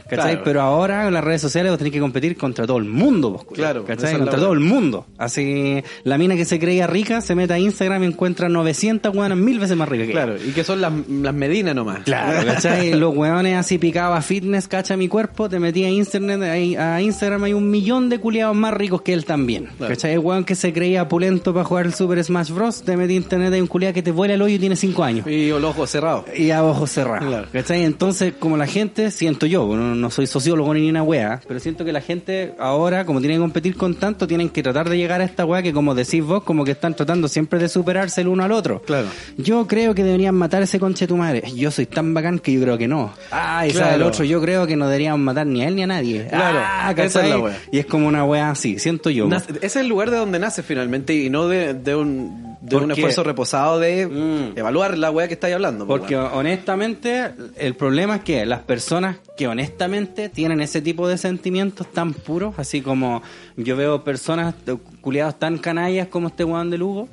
[0.09, 0.31] ¿Cachai?
[0.31, 0.43] Claro.
[0.45, 3.45] Pero ahora en las redes sociales vos tenés que competir contra todo el mundo, vos,
[3.53, 4.17] Claro, ¿cachai?
[4.17, 5.07] Contra todo el mundo.
[5.19, 9.37] Así, la mina que se creía rica se mete a Instagram y encuentra 900 weonas
[9.39, 10.13] mil veces más ricas que.
[10.13, 12.01] Claro, y que son las, las medinas nomás.
[12.05, 12.95] Claro, ¿cachai?
[12.99, 17.01] Los weones así picaba a fitness, cacha mi cuerpo, te metía a internet, ahí- a
[17.03, 19.67] Instagram hay un millón de culiados más ricos que él también.
[19.77, 19.95] Claro.
[19.95, 20.13] ¿Cachai?
[20.15, 22.83] El weón que se creía pulento para jugar el Super Smash Bros.
[22.83, 25.05] Te metí a internet hay un culiado que te vuela el hoyo y tiene 5
[25.05, 25.27] años.
[25.27, 26.25] Y los ojos cerrados.
[26.37, 27.27] Y a ojos cerrados.
[27.27, 27.49] Claro.
[27.53, 27.85] ¿Cachai?
[27.85, 31.85] Entonces, como la gente, siento yo, no, no soy sociólogo ni una wea, pero siento
[31.85, 35.21] que la gente ahora, como tienen que competir con tanto, tienen que tratar de llegar
[35.21, 38.29] a esta wea que, como decís vos, como que están tratando siempre de superarse el
[38.29, 38.81] uno al otro.
[38.83, 39.09] Claro.
[39.37, 41.43] Yo creo que deberían matar a ese conche tu madre.
[41.55, 43.13] Yo soy tan bacán que yo creo que no.
[43.31, 45.83] Ah, y sabe el otro, yo creo que no deberían matar ni a él ni
[45.83, 46.27] a nadie.
[46.29, 47.59] Claro, Ah, esa es la wea.
[47.73, 49.27] Y es como una wea así, siento yo.
[49.27, 52.77] Nace- ese es el lugar de donde nace finalmente y no de, de un, de
[52.77, 54.59] un esfuerzo reposado de Mm.
[54.59, 55.87] evaluar la weá que estáis hablando.
[55.87, 61.19] po, Porque honestamente, el problema es que las personas que honestamente tienen ese tipo de
[61.19, 63.23] sentimientos tan puros, así como
[63.57, 64.55] yo veo personas
[65.01, 67.09] culiados tan canallas como este weón de Lugo,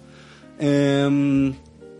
[0.59, 1.53] eh,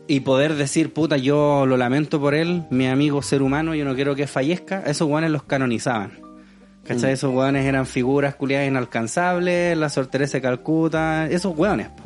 [0.07, 3.95] y poder decir, puta, yo lo lamento por él, mi amigo ser humano, yo no
[3.95, 6.19] quiero que fallezca, esos weones los canonizaban.
[6.87, 7.13] ¿Cachai?
[7.13, 11.87] Esos weones eran figuras culiadas inalcanzables, la Sor Teresa de Calcuta, esos weones.
[11.89, 12.03] po.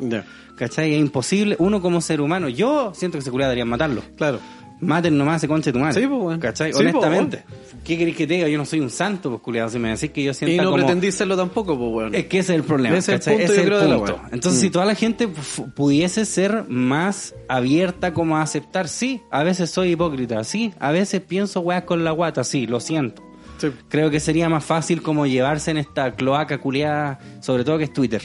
[0.60, 0.92] ¿Cachai?
[0.94, 4.02] Es imposible, uno como ser humano, yo siento que ese culiado deberían matarlo.
[4.16, 4.38] claro.
[4.82, 6.00] Maten nomás a ese conche de tu madre.
[6.00, 6.40] Sí, pues, weón.
[6.40, 6.72] ¿Cachai?
[6.72, 7.42] Sí, pues, Honestamente.
[7.84, 8.48] ¿Qué querés que te diga?
[8.48, 9.68] Yo no soy un santo, pues, culiado.
[9.68, 10.76] Si me decís que yo sienta Y no como...
[10.76, 12.14] pretendí serlo tampoco, pues, weón.
[12.14, 12.96] Es que ese es el problema.
[12.96, 14.20] Ese es el punto, Ese yo es el creo, de la punto.
[14.32, 14.62] Entonces, Mm.
[14.64, 19.68] si toda la gente pu- pudiese ser más abierta como a aceptar, sí, a veces
[19.70, 23.22] soy hipócrita, sí, a veces pienso weas con la guata, sí, lo siento.
[23.58, 23.68] Sí.
[23.90, 27.92] Creo que sería más fácil como llevarse en esta cloaca culiada, sobre todo que es
[27.92, 28.22] Twitter.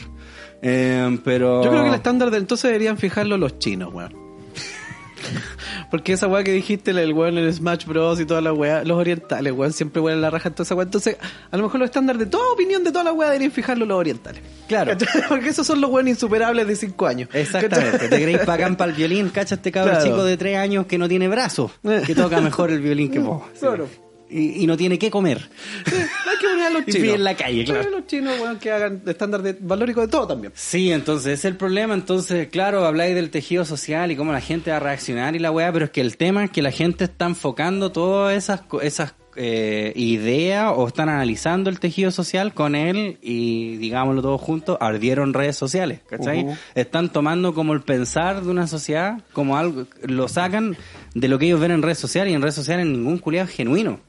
[0.68, 1.63] Eh, pero...
[1.63, 4.13] Yo creo que el estándar de entonces deberían fijarlo los chinos, weón.
[5.91, 8.20] Porque esa weá que dijiste, el weón en Smash Bros.
[8.20, 10.86] y toda la weá, los orientales, weón, siempre weón la raja en toda esa weá.
[10.86, 11.18] Entonces,
[11.51, 13.97] a lo mejor los estándares de toda opinión de toda la weá deberían fijarlo los
[13.97, 14.41] orientales.
[14.68, 14.97] Claro.
[14.97, 15.22] ¿Cachai?
[15.30, 17.30] Porque esos son los weones insuperables de 5 años.
[17.32, 20.09] Exactamente, te creéis bacán para el violín, cacha este cabrón Claro.
[20.09, 21.72] chico de 3 años que no tiene brazos,
[22.05, 23.43] que toca mejor el violín que vos.
[23.59, 23.88] Claro.
[24.30, 25.48] Y, y no tiene qué comer.
[25.86, 27.02] Hay que poner a los Y chinos.
[27.04, 30.28] vive en la calle, Claro, los chinos, weón, que hagan estándar de valórico de todo
[30.28, 30.52] también.
[30.56, 31.94] Sí, entonces ese es el problema.
[31.94, 35.52] Entonces, claro, habláis del tejido social y cómo la gente va a reaccionar y la
[35.52, 39.14] weá, pero es que el tema es que la gente está enfocando todas esas, esas
[39.38, 45.34] eh, ideas o están analizando el tejido social con él y, digámoslo todos juntos, ardieron
[45.34, 46.48] redes sociales, ¿cachai?
[46.74, 50.78] Están tomando como el pensar de una sociedad como algo, lo sacan
[51.14, 53.54] de lo que ellos ven en redes sociales y en redes sociales ningún culiado es
[53.56, 54.00] genuino.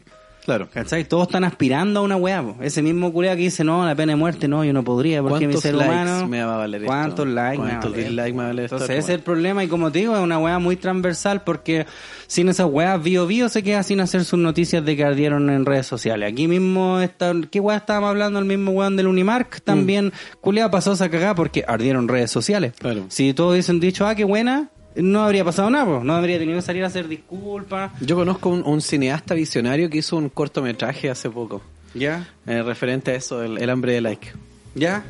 [0.46, 0.68] Claro.
[0.72, 1.04] ¿Cachai?
[1.04, 2.40] Todos están aspirando a una weá.
[2.40, 2.56] po.
[2.62, 5.48] Ese mismo culiado que dice, no, la pena de muerte, no, yo no podría, porque
[5.48, 6.28] mi ¿Cuántos ser likes humano...
[6.28, 6.92] me va a valer esto?
[6.92, 8.76] ¿Cuántos likes me va ¿Cuántos dislikes me va a valer esto?
[8.76, 11.84] Entonces ese es el problema y como te digo, es una weá muy transversal porque
[12.28, 15.66] sin esas weas, Bio Bio se queda sin hacer sus noticias de que ardieron en
[15.66, 16.30] redes sociales.
[16.32, 18.38] Aquí mismo, está, ¿qué weá estábamos hablando?
[18.38, 22.72] El mismo weón del Unimark también, culiado pasó esa cagada porque ardieron redes sociales.
[22.78, 23.06] Claro.
[23.08, 26.62] Si todos hubiesen dicho, ah, qué buena, no habría pasado nada, no habría tenido que
[26.62, 27.92] salir a hacer disculpas.
[28.00, 31.62] Yo conozco un, un cineasta visionario que hizo un cortometraje hace poco.
[31.94, 32.28] ¿Ya?
[32.46, 34.28] eh, referente a eso, el, el hambre de like.
[34.74, 35.04] ¿Ya?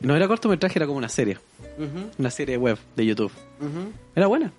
[0.00, 1.38] No era cortometraje, era como una serie.
[2.18, 3.32] Una serie web de YouTube.
[4.14, 4.52] Era buena.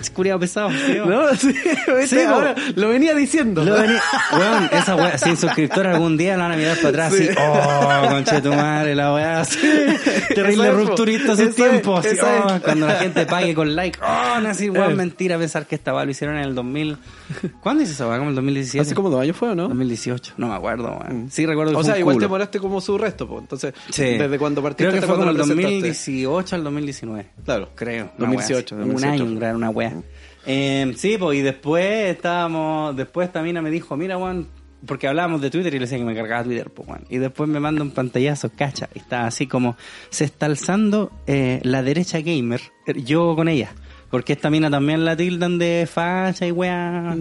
[0.00, 0.70] Es culiado pesado.
[0.70, 1.08] sí, po.
[1.10, 1.54] No, sí.
[2.06, 3.64] Sí, ahora lo venía diciendo.
[3.64, 4.00] Lo vení-
[4.36, 7.28] Weón, esa weá, sin suscriptor algún día la van a mirar para atrás Sí.
[7.28, 9.58] así, oh, conche tu madre, la weá, así,
[10.34, 14.48] terrible es, rupturista su tiempo, así, oh, cuando la gente pague con like, oh, no,
[14.48, 14.94] así, weón, Eh.
[14.94, 16.96] mentira pensar que esta weá lo hicieron en el 2000,
[17.60, 18.18] ¿cuándo hizo esa weá?
[18.18, 18.80] ¿Como el 2017?
[18.82, 19.68] Hace como dos años fue, ¿o ¿no?
[19.68, 21.30] 2018, no me acuerdo, weón.
[21.30, 22.26] Sí recuerdo que O fue sea, un igual culo.
[22.26, 23.42] te moraste como su resto, pues.
[23.42, 24.02] Entonces, Sí.
[24.18, 25.86] desde cuando partiste Creo que hasta fue como el cuando lo presentaste.
[25.88, 27.26] 2018 al 2019.
[27.44, 27.68] Claro.
[27.76, 28.04] Creo.
[28.18, 28.91] una 2018, wea así.
[28.94, 29.44] Un 2018.
[29.46, 29.94] año, una wea.
[30.46, 34.48] Eh, sí, pues, y después estábamos, después esta mina me dijo, mira, Juan,
[34.86, 37.04] porque hablábamos de Twitter y le decía que me cargaba Twitter, pues, Juan.
[37.08, 39.76] Y después me manda un pantallazo, cacha, y está así como,
[40.10, 43.72] se está alzando eh, la derecha gamer, eh, yo con ella.
[44.10, 47.16] Porque esta mina también la tildan de facha y wea.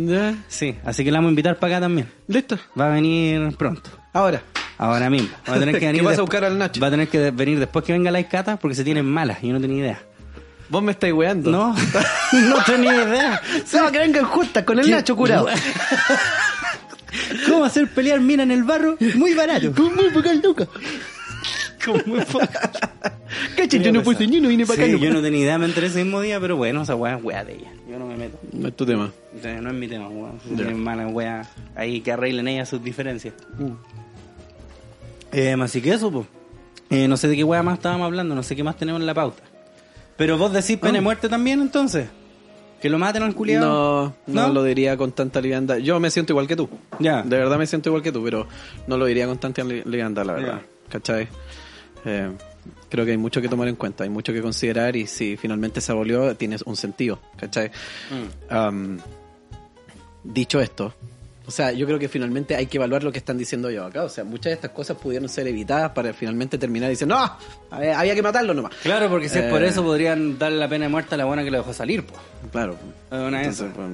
[0.50, 2.10] Sí, así que la vamos a invitar para acá también.
[2.28, 2.58] Listo.
[2.78, 3.90] Va a venir pronto.
[4.12, 4.44] Ahora.
[4.78, 5.30] Ahora mismo.
[5.50, 6.82] Va a tener que ¿Qué venir vas a buscar al Nacho?
[6.82, 9.42] Va a tener que venir después que venga la Icata porque se tienen malas.
[9.42, 10.04] Yo no tenía idea.
[10.72, 11.52] Vos me estáis weando.
[11.52, 11.76] No,
[12.34, 13.42] no tenía idea.
[13.74, 15.48] No, que vengan justas con el Nacho curado.
[17.48, 18.98] ¿Cómo hacer pelear mina en el barro?
[19.16, 19.72] Muy barato.
[19.74, 20.68] Con muy poca lucas.
[21.86, 22.72] Con muy poca.
[23.58, 24.98] Cacha, yo no puse ni uno, vine para Sí, acá.
[25.04, 25.22] yo no.
[25.22, 27.72] tenía idea, me enteré ese mismo día, pero bueno, esa weá es weá de ella.
[27.90, 28.40] Yo no me meto.
[28.54, 29.12] No es tu tema.
[29.44, 30.08] No es mi tema.
[30.44, 30.56] Si Ya.
[30.58, 31.42] tienen malas weá,
[31.76, 33.34] ahí que arreglen ellas sus diferencias.
[35.34, 36.28] Eh, así que eso, pues.
[36.90, 39.06] Eh, no sé de qué weá más estábamos hablando, no sé qué más tenemos en
[39.08, 39.42] la pauta.
[40.22, 42.08] Pero vos decís pena de muerte también, entonces.
[42.80, 44.14] Que lo maten al culiado.
[44.28, 45.78] No, no, lo diría con tanta liviandad.
[45.78, 46.70] Yo me siento igual que tú.
[47.00, 47.24] Ya.
[47.24, 48.46] De verdad me siento igual que tú, pero
[48.86, 50.62] no lo diría con tanta li- liviandad, la verdad.
[50.90, 51.28] ¿Cachai?
[52.06, 52.30] Eh,
[52.88, 55.82] creo que hay mucho que tomar en cuenta, hay mucho que considerar y si finalmente
[55.82, 57.18] se abolió, tiene un sentido.
[57.38, 57.72] ¿Cachai?
[58.52, 58.98] Mm.
[60.24, 60.94] Dicho esto,
[61.52, 64.04] o sea, yo creo que finalmente hay que evaluar lo que están diciendo ellos acá.
[64.06, 67.38] O sea, muchas de estas cosas pudieron ser evitadas para finalmente terminar diciendo, no,
[67.70, 68.74] había que matarlo nomás.
[68.82, 69.68] Claro, porque si es por Eh.
[69.68, 72.22] eso podrían darle la pena de muerte a la buena que lo dejó salir, pues.
[72.54, 72.78] Claro.
[73.12, 73.88] Una Entonces, pues,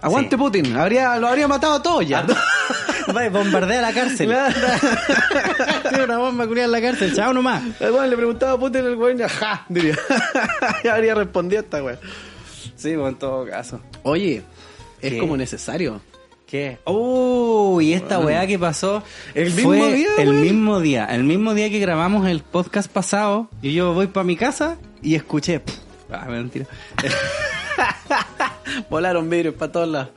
[0.00, 2.24] Aguante Putin, habría, lo habría matado a todos ya.
[3.30, 4.34] Bombardea la cárcel.
[5.90, 7.62] Tiene una bomba culiada en la cárcel, chao nomás.
[7.78, 9.96] Weón le preguntaba a Putin el weón, ajá, diría.
[10.84, 11.98] ya habría respondido esta weón.
[12.76, 13.80] Sí, pues en todo caso.
[14.04, 14.42] Oye,
[15.02, 15.18] es ¿Qué?
[15.18, 16.00] como necesario.
[16.50, 16.78] ¿Qué?
[16.82, 19.04] Oh, y esta weá que pasó.
[19.34, 21.04] El fue mismo día, El mismo día.
[21.04, 23.48] El mismo día que grabamos el podcast pasado.
[23.62, 25.60] Y yo voy para mi casa y escuché.
[26.10, 26.66] Ah, mentira.
[28.90, 30.08] Volaron virus para todos lados.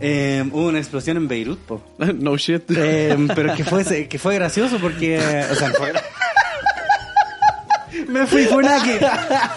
[0.00, 1.82] Eh, hubo una explosión en Beirut, po.
[1.98, 2.70] no shit.
[2.76, 5.18] Eh, pero que fue, que fue gracioso porque.
[5.50, 5.94] O sea, fue.
[8.08, 8.98] Me fui funaki.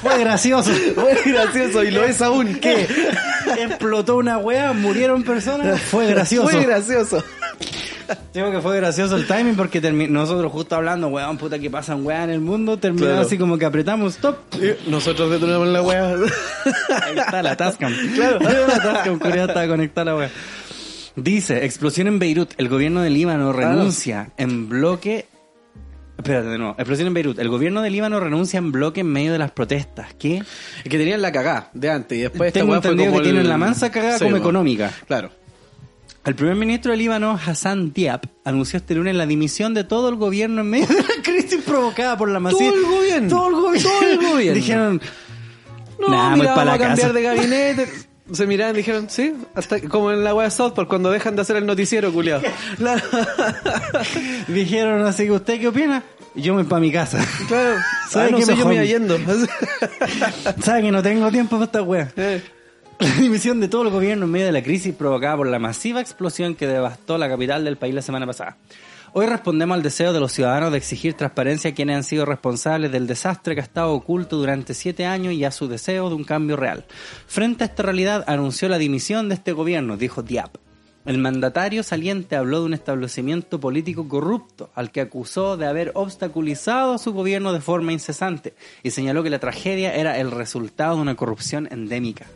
[0.01, 0.71] Fue gracioso.
[0.95, 2.55] Fue gracioso y lo es aún.
[2.55, 2.87] ¿Qué?
[3.55, 5.79] Explotó una wea, murieron personas.
[5.91, 6.49] Fue gracioso.
[6.49, 7.23] Fue gracioso.
[8.33, 12.23] Digo que fue gracioso el timing porque nosotros justo hablando, weón, puta que pasan weá
[12.23, 13.21] en el mundo, terminó Claro.
[13.21, 14.37] así como que apretamos stop.
[14.87, 16.11] Nosotros detonamos la weá.
[16.13, 17.93] Ahí está la Tascam.
[18.15, 20.29] Claro, la Tascam, culiao, estaba conectada la weá.
[21.17, 25.25] Dice, explosión en Beirut, el gobierno de Líbano renuncia en bloque...
[26.17, 26.73] Espérate, de nuevo.
[26.77, 27.37] Explosión en Beirut.
[27.39, 30.13] El gobierno de Líbano renuncia en bloque en medio de las protestas.
[30.17, 30.37] ¿Qué?
[30.37, 33.27] Es que tenían la cagá de antes y después esta Tengo fue entendido como que
[33.29, 34.91] el- tienen la mansa cagada Sí, como económica.
[35.07, 35.29] Claro.
[36.25, 40.15] El primer ministro de Líbano, Hassan Diab, anunció este lunes la dimisión de todo el
[40.15, 42.69] gobierno en medio de la crisis provocada por la masiva.
[42.71, 43.29] Todo el gobierno.
[43.29, 43.89] Todo el gobierno.
[43.89, 44.53] Todo el gobierno.
[44.55, 45.01] Dijeron,
[45.99, 47.13] No, Nah, mira, vamos la a cambiar casa.
[47.13, 47.87] de gabinete.
[48.31, 51.35] Se miraron y dijeron, sí, hasta como en la web de South Park, cuando dejan
[51.35, 52.41] de hacer el noticiero, culiado.
[54.47, 56.03] Dijeron así que usted qué opina?
[56.35, 57.25] Yo me voy para mi casa.
[57.47, 57.77] Claro,
[58.09, 59.17] ¿Sabe ah, no qué sé, yo me iba yendo.
[60.63, 62.11] ¿Sabe que no tengo tiempo para esta wea?
[62.15, 62.41] Eh,
[62.99, 66.01] La dimisión de todo el gobierno en medio de la crisis provocada por la masiva
[66.01, 68.57] explosión que devastó la capital del país la semana pasada.
[69.19, 72.91] Hoy respondemos al deseo de los ciudadanos de exigir transparencia a quienes han sido responsables
[72.91, 76.23] del desastre que ha estado oculto durante siete años y a su deseo de un
[76.23, 76.85] cambio real.
[77.25, 80.51] Frente a esta realidad, anunció la dimisión de este gobierno, dijo Diab.
[81.03, 86.93] El mandatario saliente habló de un establecimiento político corrupto al que acusó de haber obstaculizado
[86.93, 88.53] a su gobierno de forma incesante
[88.83, 92.27] y señaló que la tragedia era el resultado de una corrupción endémica.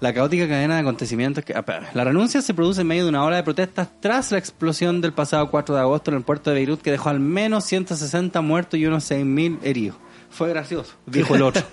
[0.00, 1.54] La caótica cadena de acontecimientos que...
[1.94, 5.12] La renuncia se produce en medio de una ola de protestas tras la explosión del
[5.12, 8.78] pasado 4 de agosto en el puerto de Beirut que dejó al menos 160 muertos
[8.78, 9.96] y unos 6.000 heridos.
[10.30, 11.64] Fue gracioso, dijo el otro.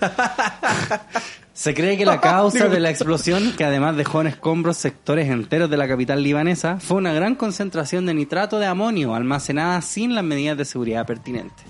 [1.52, 5.70] Se cree que la causa de la explosión, que además dejó en escombros sectores enteros
[5.70, 10.24] de la capital libanesa, fue una gran concentración de nitrato de amonio almacenada sin las
[10.24, 11.64] medidas de seguridad pertinentes.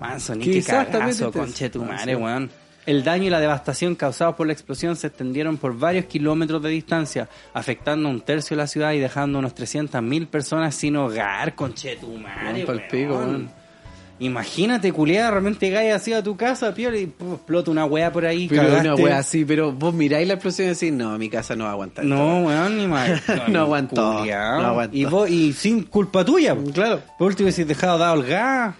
[0.00, 2.22] Manso, ni qué cagazo, conchetumare, Ah, sí.
[2.22, 2.50] weón.
[2.86, 6.68] El daño y la devastación causados por la explosión se extendieron por varios kilómetros de
[6.68, 11.54] distancia, afectando a un tercio de la ciudad y dejando unos 300.000 personas sin hogar,
[11.54, 13.64] conchetumare, Weón.
[14.20, 18.24] Imagínate, culiada, realmente llegáis así a tu casa, piola, y puf, explota una weá por
[18.24, 18.88] ahí, pero cagaste.
[18.88, 21.70] una wea así, pero vos miráis la explosión y decís, no, mi casa no va
[21.70, 22.04] a aguantar.
[22.04, 23.22] No, weón, ni más.
[23.48, 24.62] No aguantó, culiao.
[24.62, 24.96] no aguantó.
[24.96, 26.56] Y, vos, y sin culpa tuya.
[26.72, 27.02] Claro.
[27.18, 28.74] Por último, si dejado dado el gas.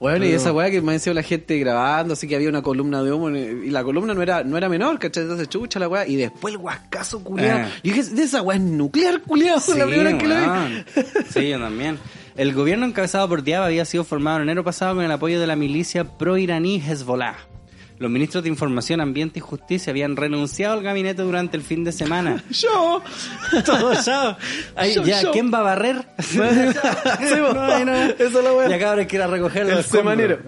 [0.00, 3.02] Bueno, y esa weá que me decía la gente grabando, así que había una columna
[3.02, 5.24] de humo, y la columna no era, no era menor, ¿cachai?
[5.24, 7.62] Entonces chucha la weá, y después el huascazo culiado.
[7.64, 7.68] Ah.
[7.82, 11.02] Y dije, de esa weá es nuclear culiado, Sí, la primera que lo vi.
[11.30, 11.98] Sí, yo también.
[12.36, 15.48] El gobierno encabezado por Diab había sido formado en enero pasado con el apoyo de
[15.48, 17.36] la milicia pro-iraní Hezbollah.
[17.98, 21.92] Los ministros de Información, Ambiente y Justicia habían renunciado al gabinete durante el fin de
[21.92, 22.44] semana.
[22.50, 23.02] Yo.
[23.64, 24.36] Todo chao.
[24.94, 25.32] Yo, ya, yo.
[25.32, 26.06] ¿quién va a barrer?
[26.20, 26.38] Sí.
[26.38, 27.94] No, no.
[27.94, 28.68] Esa es la weá.
[28.68, 30.38] Ya cabrón, que ir a recoger El semanero.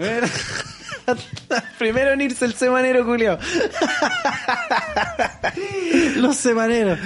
[1.79, 3.39] Primero en irse el semanero culiado.
[6.17, 6.99] Los semaneros.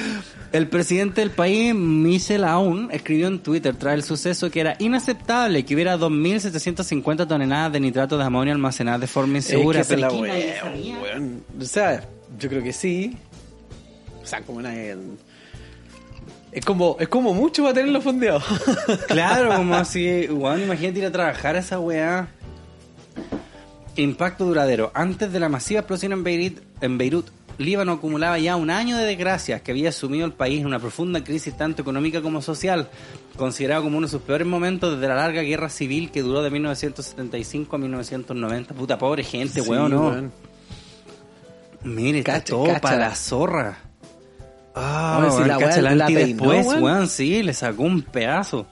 [0.53, 5.65] El presidente del país, Michel Aoun, escribió en Twitter tras el suceso que era inaceptable
[5.65, 9.81] que hubiera 2.750 toneladas de nitrato de amonio almacenadas de forma insegura.
[9.81, 11.43] Es que la weón.
[11.61, 12.05] O sea,
[12.39, 13.17] yo creo que sí.
[14.23, 14.73] O sea, como una...
[16.53, 18.41] Es como, es como mucho para tenerlo fondeado.
[19.09, 22.29] Claro, como así, weón, imagínate ir a trabajar a esa weá.
[23.97, 24.91] Impacto duradero.
[24.95, 27.27] Antes de la masiva explosión en Beirut, en Beirut,
[27.59, 31.23] Líbano acumulaba ya un año de desgracias que había sumido al país en una profunda
[31.23, 32.89] crisis tanto económica como social,
[33.37, 36.51] considerado como uno de sus peores momentos desde la larga guerra civil que duró de
[36.51, 38.75] 1975 a 1990.
[38.75, 40.09] Puta, pobre gente, Sí, weón, no.
[40.09, 40.33] weón.
[41.85, 42.81] Mire, está Cacha, todo cacha.
[42.81, 43.79] para la zorra.
[44.75, 46.83] Ah, Weón, si la cacha el después, weón.
[46.83, 48.67] weón, sí, le sacó un pedazo.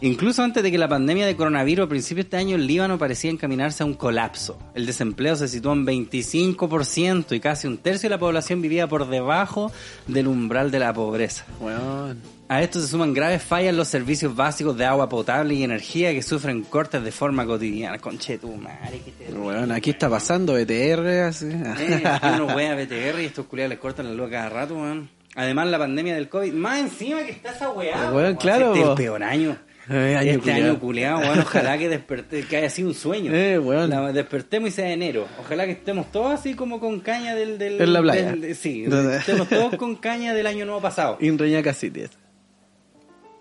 [0.00, 2.98] Incluso antes de que la pandemia de coronavirus a principios de este año, el Líbano
[2.98, 4.56] parecía encaminarse a un colapso.
[4.74, 9.08] El desempleo se situó en 25% y casi un tercio de la población vivía por
[9.08, 9.72] debajo
[10.06, 11.46] del umbral de la pobreza.
[11.60, 12.38] Weón.
[12.50, 16.12] A esto se suman graves fallas en los servicios básicos de agua potable y energía
[16.12, 17.98] que sufren cortes de forma cotidiana.
[17.98, 19.40] Conche tu madre, terrible.
[19.40, 21.46] Weón, aquí está pasando BTR, así.
[21.50, 22.02] Eh,
[22.34, 25.10] uno wea BTR y estos culiados les cortan la luz a cada rato, weón.
[25.34, 26.52] Además, la pandemia del COVID.
[26.52, 28.12] Más encima que está esa weá.
[28.12, 29.58] Weón, claro, Este es el peor año.
[29.90, 30.70] Eh, año este culiao.
[30.70, 31.38] año culiado, weón.
[31.40, 33.32] Ojalá que desperté, que haya sido un sueño.
[33.34, 33.90] Eh, weón.
[33.90, 35.26] La- despertemos y sea enero.
[35.40, 37.58] Ojalá que estemos todos así como con caña del.
[37.58, 38.32] del En la playa.
[38.32, 41.16] del- sí, estemos todos con caña del año nuevo pasado.
[41.20, 42.02] Inreñaca City.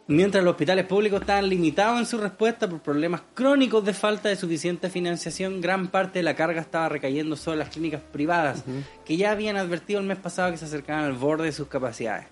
[0.09, 4.37] Mientras los hospitales públicos estaban limitados en su respuesta por problemas crónicos de falta de
[4.37, 8.63] suficiente financiación, gran parte de la carga estaba recayendo sobre las clínicas privadas,
[9.03, 12.25] que ya habían advertido el mes pasado que se acercaban al borde de sus capacidades.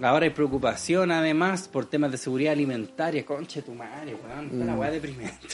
[0.00, 3.24] Ahora hay preocupación además por temas de seguridad alimentaria.
[3.26, 4.46] Conche tu madre, weón.
[4.52, 4.78] Está la Mm.
[4.78, 5.48] weá deprimente.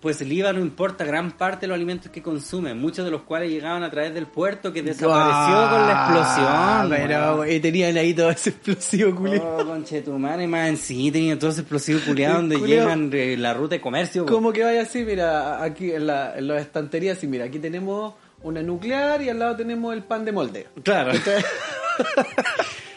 [0.00, 3.82] Pues Líbano importa gran parte de los alimentos que consume, muchos de los cuales llegaban
[3.82, 6.88] a través del puerto que desapareció con la explosión.
[6.88, 9.58] Pero, y tenían ahí todo ese explosivo culiado.
[9.58, 12.84] Oh, conchetumare, más en sí tenía todo ese explosivo culiado donde Culiao.
[12.84, 14.24] llegan de la ruta de comercio.
[14.24, 18.14] Como que vaya así, mira, aquí en, la, en las estanterías, y mira, aquí tenemos
[18.42, 20.66] una nuclear y al lado tenemos el pan de molde.
[20.82, 21.12] Claro.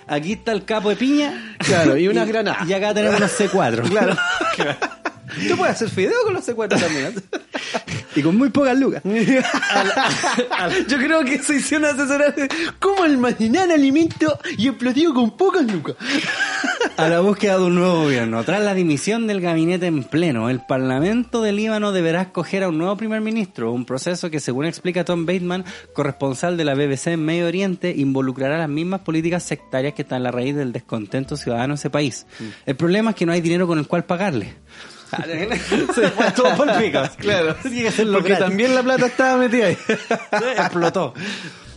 [0.08, 1.56] Aquí está el capo de piña.
[1.60, 2.68] Claro, y unas granadas.
[2.68, 3.84] Y acá tenemos unos C4.
[3.94, 4.18] Claro.
[5.48, 7.16] Tú puedes hacer fideo con los C4 también.
[8.16, 9.02] Y con muy pocas lucas.
[10.88, 12.36] Yo creo que se hicieron asesorar
[12.80, 15.96] cómo almacenar alimento y explosivo con pocas lucas.
[16.98, 18.44] A la búsqueda de un nuevo gobierno.
[18.44, 22.78] Tras la dimisión del gabinete en pleno, el Parlamento del Líbano deberá escoger a un
[22.78, 27.26] nuevo primer ministro, un proceso que, según explica Tom Bateman, corresponsal de la BBC en
[27.26, 31.74] Medio Oriente, involucrará las mismas políticas sectarias que están en la raíz del descontento ciudadano
[31.74, 32.26] de ese país.
[32.66, 34.54] El problema es que no hay dinero con el cual pagarle.
[35.94, 36.68] Se fue todo por.
[37.18, 37.56] Claro.
[37.62, 38.40] Porque gratis.
[38.40, 39.78] también la plata estaba metida ahí.
[40.58, 41.14] explotó.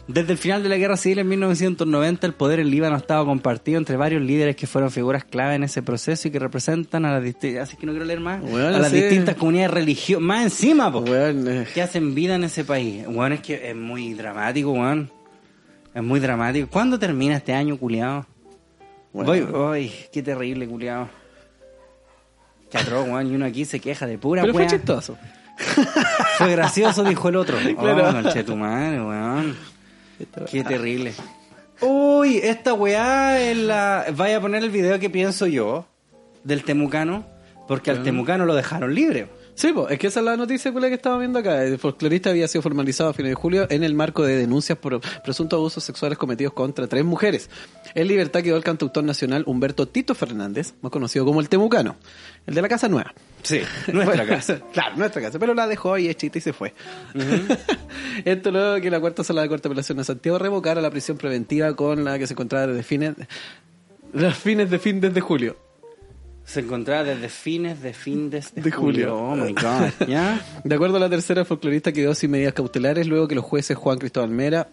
[0.08, 3.78] Desde el final de la guerra civil en 1990, el poder en Líbano estaba compartido
[3.78, 7.24] entre varios líderes que fueron figuras clave en ese proceso y que representan a las
[7.24, 9.00] distintas, así que no quiero leer más, Weón, a las sí.
[9.00, 13.04] distintas comunidades religiosas, más encima, po, Weón, eh, que hacen vida en ese país.
[13.08, 15.10] Weón, es que es muy dramático, weón.
[15.92, 16.68] Es muy dramático.
[16.70, 18.26] ¿Cuándo termina este año, culiado?
[19.12, 19.46] Bueno.
[19.48, 21.08] Voy, qué terrible, culiado.
[22.70, 24.70] Qué atroz, weón, y uno aquí se queja de pura Pero fue weá.
[24.70, 25.18] chistoso.
[26.38, 27.56] Fue gracioso, dijo el otro.
[27.76, 28.08] Claro.
[28.08, 29.56] Oh, conche tu madre, weón.
[30.50, 31.12] Qué terrible.
[31.80, 34.06] Uy, esta weá es la...
[34.14, 35.86] Vaya a poner el video que pienso yo
[36.44, 37.26] del temucano,
[37.68, 39.28] porque al temucano lo dejaron libre.
[39.56, 41.64] Sí, pues, es que esa es la noticia que estaba viendo acá.
[41.64, 45.00] El folclorista había sido formalizado a fines de julio en el marco de denuncias por
[45.22, 47.48] presuntos abusos sexuales cometidos contra tres mujeres.
[47.94, 51.96] En libertad quedó el cantautor nacional Humberto Tito Fernández, más conocido como el Temucano,
[52.46, 53.14] el de la Casa Nueva.
[53.42, 53.62] Sí,
[53.94, 54.60] nuestra casa.
[54.74, 56.74] Claro, nuestra casa, pero la dejó ahí hechita y se fue.
[58.26, 61.16] Esto luego que la cuarta sala de corte de apelación de Santiago revocara la prisión
[61.16, 63.14] preventiva con la que se encontraba desde fines,
[64.12, 65.56] los fines de fin desde julio.
[66.46, 69.16] Se encontraba desde fines de fin de, De julio.
[69.16, 70.40] Oh my god, ¿ya?
[70.64, 73.98] De acuerdo a la tercera, folclorista quedó sin medidas cautelares luego que los jueces Juan
[73.98, 74.68] Cristóbal Mera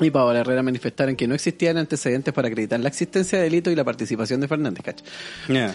[0.00, 3.76] y Paola Herrera manifestaran que no existían antecedentes para acreditar la existencia de delito y
[3.76, 5.06] la participación de Fernández, ¿cachai?
[5.48, 5.74] Ya.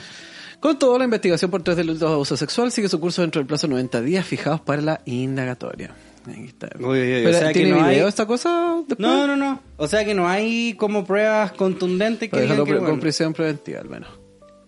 [0.60, 3.48] Con todo, la investigación por tres delitos de abuso sexual sigue su curso dentro del
[3.48, 5.96] plazo de 90 días fijados para la indagatoria.
[6.28, 6.68] Ahí está.
[6.80, 8.76] Uy, uy, uy, Pero, o sea que ¿Tiene no video hay- esta cosa?
[8.86, 9.00] después?
[9.00, 9.62] No, no, no.
[9.78, 12.74] O sea que no hay como pruebas contundentes que digan que...
[12.74, 12.86] bueno.
[12.90, 14.10] con prisión preventiva, al menos.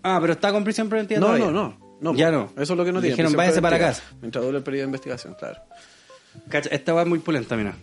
[0.04, 1.46] Ah, pero está con prisión preventiva No, todavía.
[1.48, 2.16] no, no, no.
[2.16, 2.52] Ya no.
[2.58, 3.16] Eso es lo que no tiene.
[3.16, 4.04] Dijeron, váyase para casa.
[4.22, 5.62] Mientras dure el periodo de investigación, claro.
[6.50, 7.76] Cacha, esta va muy pulenta, mira.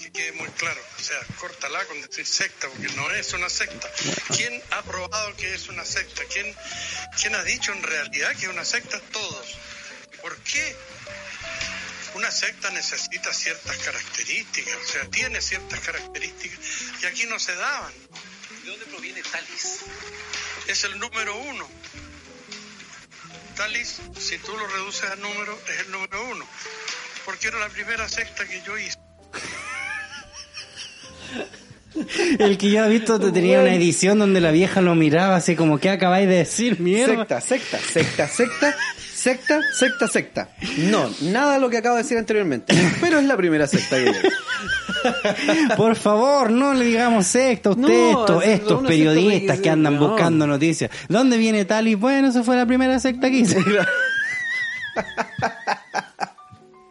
[0.00, 0.80] que quede muy claro.
[0.98, 3.88] O sea, córtala con decir secta, porque no es una secta.
[4.36, 6.22] ¿Quién ha probado que es una secta?
[6.32, 6.46] ¿Quién,
[7.20, 8.98] quién ha dicho en realidad que es una secta?
[9.12, 9.58] Todos.
[10.22, 10.76] ¿Por qué?
[12.14, 16.58] Una secta necesita ciertas características, o sea, tiene ciertas características
[17.02, 17.92] y aquí no se daban.
[18.64, 19.80] ¿De dónde proviene Talis?
[20.68, 21.68] Es el número uno.
[23.56, 26.44] Talis, si tú lo reduces a número, es el número uno.
[27.24, 28.96] Porque era la primera secta que yo hice.
[32.38, 35.56] El que yo he visto te tenía una edición donde la vieja lo miraba así
[35.56, 37.40] como, ¿qué acabáis de decir, mierda?
[37.40, 38.76] Secta, secta, secta, secta,
[39.22, 40.48] secta, secta, secta.
[40.90, 42.74] No, nada de lo que acabo de decir anteriormente.
[43.00, 45.76] Pero es la primera secta que llega.
[45.76, 50.08] Por favor, no le digamos secta a usted, No, estos, periodistas que andan no.
[50.08, 50.90] buscando noticias.
[51.08, 53.58] ¿Dónde viene tal y bueno, esa fue la primera secta que hice?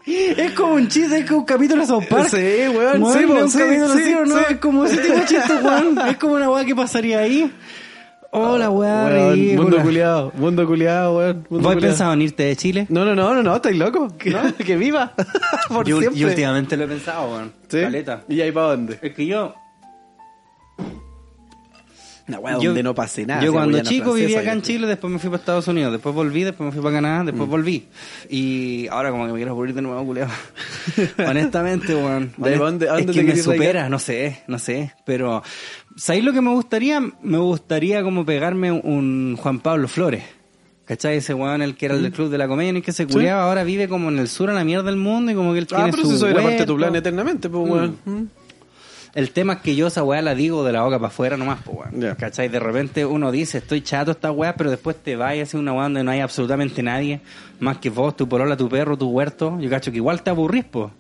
[0.05, 2.29] Es como un chiste, es como un capítulo de South Park.
[2.32, 4.38] Sí, weón, Weón, sí, es po, un sí, capítulo sí, así, ¿o no?
[4.38, 4.43] sí.
[4.49, 5.99] Es como ese tipo de chiste, weón.
[6.09, 7.51] Es como una weá que pasaría ahí.
[8.34, 11.45] Hola, weá, Weón, mundo culiado, mundo culiado, weón.
[11.49, 12.86] mundo ¿Vos pensado en irte de Chile?
[12.88, 14.07] No, no, no, no, no, estáis loco.
[14.17, 14.34] Que,
[14.65, 15.11] que viva.
[15.67, 16.17] Por yo, siempre.
[16.17, 17.51] yo últimamente lo he pensado, weón.
[17.67, 17.82] ¿Sí?
[17.82, 18.23] Caleta.
[18.29, 18.99] ¿Y ahí para dónde?
[19.01, 19.53] Es que yo,
[22.32, 23.43] Una weá yo, donde no pase nada.
[23.43, 26.43] yo cuando chico vivía acá en Chile, después me fui para Estados Unidos, después volví,
[26.43, 27.88] después me fui para Canadá, después volví.
[28.29, 30.29] Y ahora como que me quiero morir de nuevo, culiao.
[31.27, 32.32] Honestamente, weón.
[32.38, 34.93] ¿De dónde- a es que te me supera, no sé, no sé.
[35.05, 35.43] Pero,
[35.95, 37.01] ¿sabéis lo que me gustaría?
[37.21, 40.23] Me gustaría como pegarme un Juan Pablo Flores.
[40.86, 41.17] ¿Cachai?
[41.17, 43.43] Ese weón, el que era el del Club de la Comedia, el que se culiaba,
[43.43, 45.67] ahora vive como en el sur, a la mierda del mundo, y como que él
[45.71, 47.97] Ah, tiene pero su eso era parte de tu plan eternamente, pues, weón.
[48.03, 48.21] Mm.
[49.14, 51.59] El tema es que yo esa weá la digo de la boca para afuera nomás,
[51.66, 52.01] pues weón.
[52.01, 52.16] Ya.
[52.16, 52.47] ¿Cachai?
[52.47, 55.74] De repente uno dice, estoy chato esta weá, pero después te vas y haces una
[55.74, 57.22] weá donde no hay absolutamente nadie,
[57.59, 59.59] más que vos, tu polola, tu perro, tu huerto.
[59.59, 60.91] Yo cacho que igual te aburrís, po.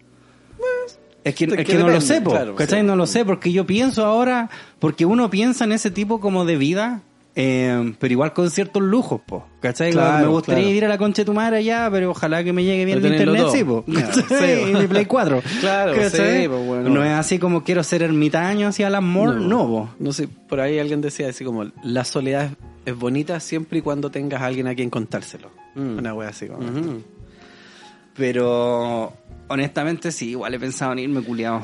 [1.23, 2.31] Es que, es que que no lo sé, po.
[2.31, 2.81] claro, ¿Cachai?
[2.81, 2.85] sí.
[2.85, 4.49] No lo sé, porque yo pienso ahora,
[4.79, 7.03] porque uno piensa en ese tipo como de vida,
[7.33, 9.47] eh, pero igual con ciertos lujos, po.
[9.61, 9.91] ¿Cachai?
[9.91, 10.77] Claro, me gustaría claro.
[10.77, 13.05] ir a la concha de tu madre allá, pero ojalá que me llegue bien el
[13.05, 13.51] internet, todo.
[13.51, 13.85] sí, po.
[13.87, 15.41] Sí, mi Play 4.
[15.61, 16.89] Claro, sí, po, bueno.
[16.89, 19.89] No es así como quiero ser ermitaño hacia Alan Moore, no, po.
[19.99, 22.51] No sé, por ahí alguien decía así como, la soledad
[22.85, 25.51] es, bonita siempre y cuando tengas a alguien a quien contárselo.
[25.75, 25.99] Mm.
[25.99, 26.67] Una wea así como.
[26.67, 27.03] Ujú.
[28.15, 29.13] Pero
[29.47, 31.61] honestamente sí, igual he pensado en irme culiado.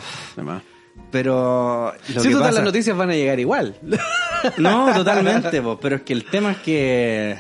[1.12, 3.76] Pero lo que total pasa- las noticias van a llegar igual.
[4.58, 7.38] No, totalmente, po, pero es que el tema es que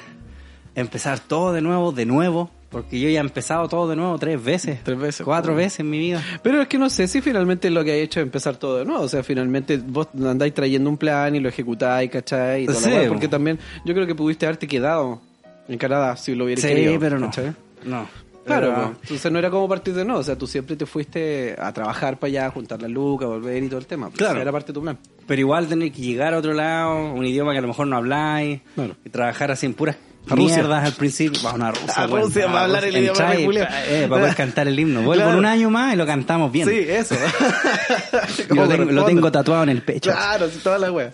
[0.73, 4.43] empezar todo de nuevo, de nuevo, Porque yo ya he empezado todo de nuevo tres
[4.43, 4.79] veces.
[4.83, 5.23] Tres veces.
[5.23, 6.21] Cuatro veces en mi vida.
[6.43, 8.85] Pero es que no sé si finalmente lo que ha hecho es empezar todo de
[8.85, 9.03] nuevo.
[9.03, 12.63] O sea, finalmente vos andáis trayendo un plan y lo ejecutáis, ¿cachai?
[12.63, 15.21] Y toda la Sí, porque también yo creo que pudiste haberte quedado
[15.69, 16.99] en Canadá si lo hubieras Sí, querido.
[16.99, 17.27] pero no.
[17.27, 17.53] ¿cachai?
[17.85, 18.07] No.
[18.47, 18.81] Claro, po.
[19.03, 20.19] entonces no era como partir de nuevo.
[20.21, 23.67] O sea, tú siempre te fuiste a trabajar para allá, juntar la luca, volver y
[23.67, 24.09] todo el tema.
[24.11, 24.33] Claro.
[24.35, 24.97] Esa Era parte de tu plan.
[25.27, 27.97] Pero igual tener que llegar a otro lado, un idioma que a lo mejor no
[27.97, 28.95] habláis, Claro.
[29.05, 30.57] y trabajar así en puras Rusia.
[30.57, 31.39] mierdas al principio.
[31.43, 32.07] Vamos a Rusia, A.
[32.07, 33.63] Rusia, para hablar el idioma Julio.
[33.87, 35.01] eh, para poder cantar el himno.
[35.01, 35.31] Vuelvo Claro.
[35.33, 36.67] en un año más y lo cantamos bien.
[36.67, 37.15] Sí, eso.
[38.49, 40.11] Lo tengo tatuado en el pecho.
[40.11, 41.13] Claro, sí, toda la wea.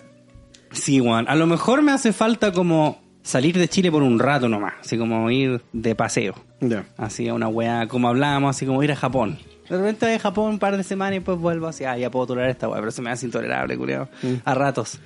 [0.72, 1.26] Sí, Juan.
[1.28, 4.74] A lo mejor me hace falta como salir de Chile por un rato nomás.
[4.80, 6.34] Así como ir de paseo.
[6.60, 6.84] Ya.
[6.96, 9.38] Así a una weá, como hablábamos, así como ir a Japón.
[9.68, 12.10] De repente voy a Japón un par de semanas y después vuelvo así, ah, ya
[12.10, 14.08] puedo tolerar esta weá, pero se me hace intolerable, culiado.
[14.44, 15.00] A ratos.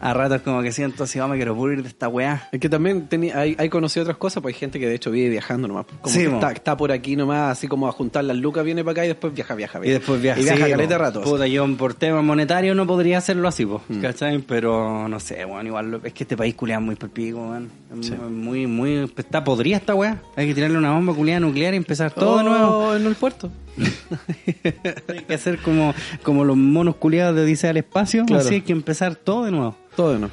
[0.00, 2.48] A ratos como que siento así, oh, me quiero puro ir de esta weá.
[2.52, 5.28] Es que también hay, hay conocido otras cosas, pues hay gente que de hecho vive
[5.28, 5.86] viajando nomás.
[5.86, 8.84] Como Sí, que está, está por aquí nomás, así como a juntar las lucas, viene
[8.84, 10.40] para acá y después viaja, viaja, Y después viaja.
[10.40, 11.22] Y viaja sí, caleta rato.
[11.22, 14.38] Puta, yo por tema monetario no podría hacerlo así, po, ¿cachai?
[14.38, 17.70] Pero no sé, bueno, igual es que este país es muy perpico, weón.
[18.00, 18.12] Sí.
[18.12, 20.22] Muy, muy, está podrida esta weá.
[20.36, 22.78] Hay que tirarle una bomba culiada nuclear y empezar todo de nuevo.
[22.78, 23.50] Oh, en el puerto.
[25.08, 28.24] Hay que hacer como, como los monos culiados de Odisea al espacio.
[28.26, 28.42] Claro.
[28.42, 29.69] Así hay que empezar todo de nuevo.
[29.96, 30.30] Todo no.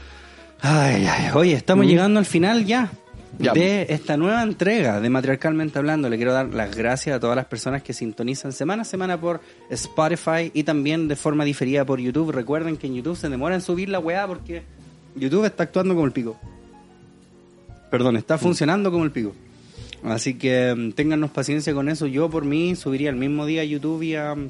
[0.62, 1.90] Ay, ay, oye, estamos Mm.
[1.90, 2.92] llegando al final ya.
[3.40, 3.54] Ya.
[3.54, 7.46] De esta nueva entrega de Matriarcalmente Hablando, le quiero dar las gracias a todas las
[7.46, 12.32] personas que sintonizan semana a semana por Spotify y también de forma diferida por YouTube.
[12.32, 14.64] Recuerden que en YouTube se demora en subir la weá porque
[15.16, 16.36] YouTube está actuando como el pico.
[17.92, 18.18] Perdón, Mm.
[18.18, 19.34] está funcionando como el pico.
[20.04, 22.08] Así que mm, téngannos paciencia con eso.
[22.08, 24.50] Yo por mí subiría el mismo día a YouTube y a mm,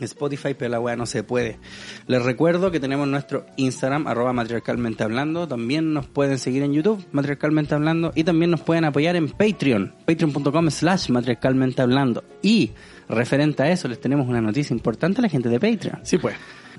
[0.00, 1.58] Spotify, pero la weá no se puede.
[2.06, 5.48] Les recuerdo que tenemos nuestro Instagram, arroba matriarcalmente hablando.
[5.48, 8.12] También nos pueden seguir en YouTube, matriarcalmente hablando.
[8.14, 12.24] Y también nos pueden apoyar en Patreon, patreon.com slash matriarcalmente hablando.
[12.42, 12.72] Y
[13.08, 16.00] referente a eso, les tenemos una noticia importante a la gente de Patreon.
[16.02, 16.34] Sí, pues.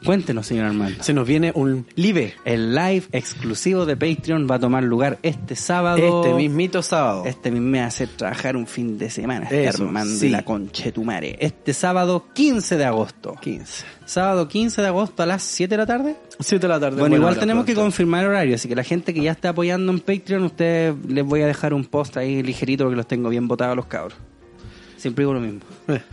[0.06, 1.04] Cuéntenos, señor Armando.
[1.04, 5.56] Se nos viene un live El live exclusivo de Patreon va a tomar lugar este
[5.56, 5.98] sábado.
[6.24, 7.24] este mismito sábado.
[7.26, 9.46] Este mismo me hace trabajar un fin de semana.
[9.46, 10.28] Este Eso, Armando sí.
[10.28, 11.38] y la conchetumare.
[11.40, 13.36] Este sábado 15 de agosto.
[13.42, 13.84] 15.
[14.06, 16.16] Sábado 15 de agosto a las 7 de la tarde.
[16.40, 17.00] 7 de la tarde.
[17.00, 19.92] Bueno, igual tenemos que confirmar el horario, así que la gente que ya está apoyando
[19.92, 23.48] en Patreon, ustedes les voy a dejar un post ahí ligerito porque los tengo bien
[23.48, 24.18] votados a los cabros.
[24.98, 25.62] Siempre digo lo mismo.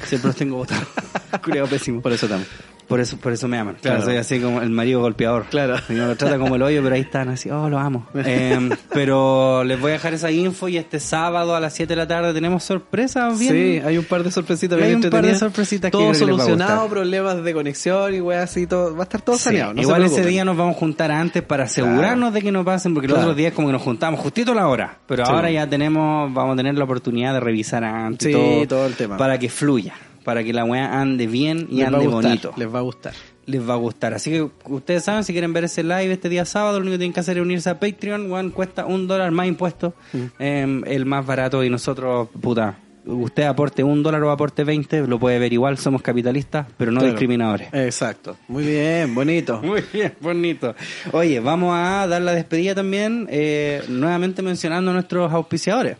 [0.04, 0.86] Siempre los tengo votados.
[1.44, 2.00] Culeado pésimo.
[2.00, 2.46] Por eso estamos.
[2.88, 3.76] Por eso, por eso me aman.
[3.80, 3.98] Claro.
[3.98, 5.46] Claro, soy así como el marido golpeador.
[5.50, 5.76] Claro.
[5.88, 8.06] Y uno lo trata como el hoyo, pero ahí están así, oh, lo amo.
[8.14, 11.96] Eh, pero les voy a dejar esa info y este sábado a las 7 de
[11.96, 13.52] la tarde tenemos sorpresas bien.
[13.52, 16.18] Sí, hay un par de sorpresitas Hay bien un par de sorpresitas que Todo que
[16.18, 18.94] solucionado, problemas de conexión y weas así, todo.
[18.94, 19.74] Va a estar todo Sí, saneado.
[19.74, 22.94] no Igual ese día nos vamos a juntar antes para asegurarnos de que no pasen,
[22.94, 23.28] porque los Claro.
[23.30, 24.98] otros días como que nos juntamos justito a la hora.
[25.06, 25.32] Pero Sí.
[25.32, 28.94] ahora ya tenemos, vamos a tener la oportunidad de revisar antes Sí, todo, todo el
[28.94, 29.16] tema.
[29.16, 29.94] para que fluya,
[30.24, 32.52] para que la weá ande bien y Les ande gustar, bonito.
[32.56, 33.12] Les va a gustar.
[33.46, 34.14] Les va a gustar.
[34.14, 36.98] Así que ustedes saben, si quieren ver ese live este día sábado, lo único que
[36.98, 38.32] tienen que hacer es unirse a Patreon.
[38.32, 39.94] One cuesta un dólar más impuestos.
[40.12, 40.18] Mm.
[40.38, 45.18] Eh, el más barato y nosotros, puta, usted aporte un dólar o aporte 20, lo
[45.18, 47.12] puede ver igual, somos capitalistas, pero no Claro.
[47.14, 47.68] discriminadores.
[47.72, 48.36] Exacto.
[48.46, 49.60] Muy bien, bonito.
[49.64, 50.76] Muy bien, bonito.
[51.10, 55.96] Oye, vamos a dar la despedida también, eh, nuevamente mencionando a nuestros auspiciadores.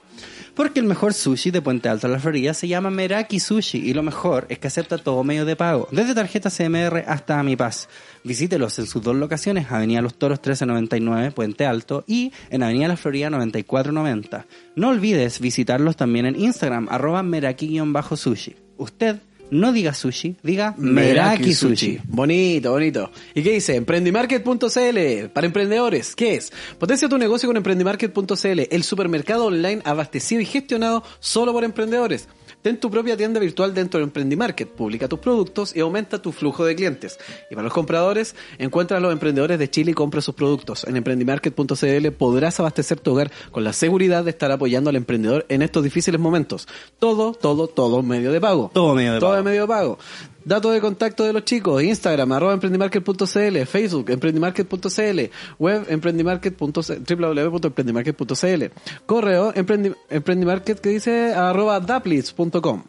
[0.55, 3.95] Porque el mejor sushi de Puente Alto a la Florida se llama Meraki Sushi y
[3.95, 7.89] lo mejor es que acepta todo medio de pago, desde tarjeta CMR hasta Mi Paz.
[8.23, 12.99] Visítelos en sus dos locaciones, Avenida Los Toros 1399, Puente Alto, y en Avenida La
[12.99, 14.47] Florida 9490.
[14.77, 18.55] No olvides visitarlos también en Instagram, arroba Meraki-sushi.
[18.77, 21.99] Usted no diga sushi, diga Meraki Sushi.
[22.05, 23.11] Bonito, bonito.
[23.35, 23.77] ¿Y qué dice?
[23.77, 26.17] Emprendimarket.cl para emprendedores.
[26.17, 26.53] ¿Qué es?
[26.79, 32.29] Potencia tu negocio con Emprendimarket.cl, el supermercado online abastecido y gestionado solo por emprendedores.
[32.63, 36.65] Ten tu propia tienda virtual dentro de Emprendimarket, publica tus productos y aumenta tu flujo
[36.65, 37.19] de clientes.
[37.51, 40.85] Y para los compradores, encuentra a los emprendedores de Chile y compra sus productos.
[40.85, 45.63] En Emprendimarket.cl podrás abastecer tu hogar con la seguridad de estar apoyando al emprendedor en
[45.63, 46.69] estos difíciles momentos.
[47.01, 48.71] Todo, todo, todo medio de pago.
[48.73, 49.43] Todo medio de Todo pago.
[49.43, 49.99] de medio pago.
[50.45, 55.21] Datos de contacto de los chicos, Instagram, arroba emprendimarket.cl, Facebook, emprendimarket.cl,
[55.59, 58.65] web emprendimarket.cl, www.emprendimarket.cl,
[59.07, 62.85] correo emprendi, emprendimarket que dice arroba daplitz.com.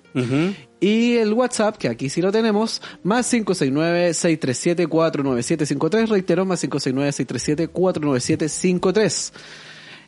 [0.80, 9.34] Y el WhatsApp, que aquí sí lo tenemos, más 569-637-49753, reitero, más 569-637-49753.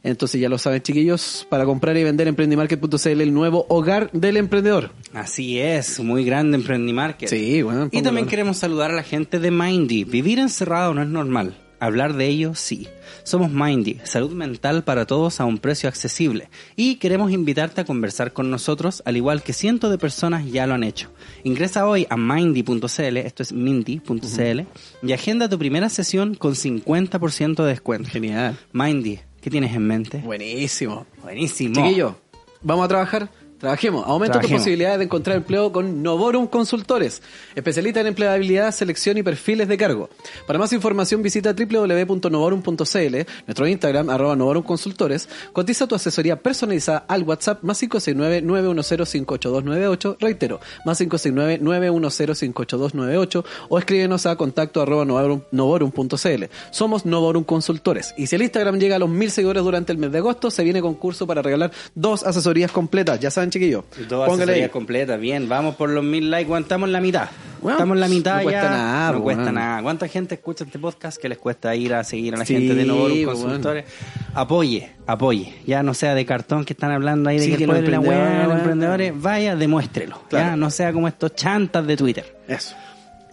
[0.06, 4.92] Entonces ya lo saben chiquillos, para comprar y vender Emprendimarket.cl, el nuevo hogar del emprendedor.
[5.14, 7.28] Así es, muy grande Emprendimarket.
[7.28, 7.90] Sí, bueno.
[7.92, 10.04] Y también queremos saludar a la gente de Mindy.
[10.04, 11.58] Vivir encerrado no es normal.
[11.80, 12.88] Hablar de ello, sí.
[13.24, 16.50] Somos Mindy, salud mental para todos a un precio accesible.
[16.76, 20.76] Y queremos invitarte a conversar con nosotros, al igual que cientos de personas ya lo
[20.76, 21.12] han hecho.
[21.44, 24.62] Ingresa hoy a mindy.cl, esto es mindy.cl,
[25.02, 28.10] y agenda tu primera sesión con 50% de descuento.
[28.10, 28.58] Genial.
[28.72, 30.18] Mindy, ¿qué tienes en mente?
[30.18, 31.06] Buenísimo.
[31.22, 31.76] Buenísimo.
[31.76, 32.16] Chiquillo,
[32.64, 33.30] vamos a trabajar.
[33.66, 34.06] Trabajemos.
[34.06, 37.24] Aumenta tus posibilidades de encontrar empleo con Novorum Consultores,
[37.56, 40.08] especialista en empleabilidad, selección y perfiles de cargo.
[40.46, 43.16] Para más información visita www.novorum.cl,
[43.48, 45.28] nuestro Instagram, arroba Novorum Consultores.
[45.52, 50.18] Cotiza tu asesoría personalizada al WhatsApp más 569-910-58298.
[50.20, 56.44] Reitero, más 569-910-58298 o escríbenos a contacto arroba novorum- novorum.cl.
[56.72, 58.14] Somos Novorum Consultores.
[58.18, 60.64] Y si el Instagram llega a los mil seguidores durante el mes de agosto, se
[60.64, 63.20] viene concurso para regalar dos asesorías completas.
[63.20, 63.84] Ya saben, chiquillos.
[64.10, 67.28] Dos Póngale completas, bien, vamos por los mil likes, aguantamos la mitad.
[67.62, 69.60] Bueno, Estamos en la mitad no cuesta nada, no cuesta bueno.
[69.60, 69.82] nada.
[69.82, 72.76] ¿Cuánta gente escucha este podcast que les cuesta ir a seguir a la Sí, gente
[72.76, 73.86] de Novorum Consultores?
[74.36, 75.56] Apoye, apoye.
[75.66, 78.56] Ya no sea de cartón que están hablando ahí de Sí, que, que los emprendedores,
[78.58, 80.22] emprendedores, vaya, demuéstrelo.
[80.30, 80.50] Claro.
[80.52, 82.38] Ya no sea como estos chantas de Twitter.
[82.48, 82.76] Eso.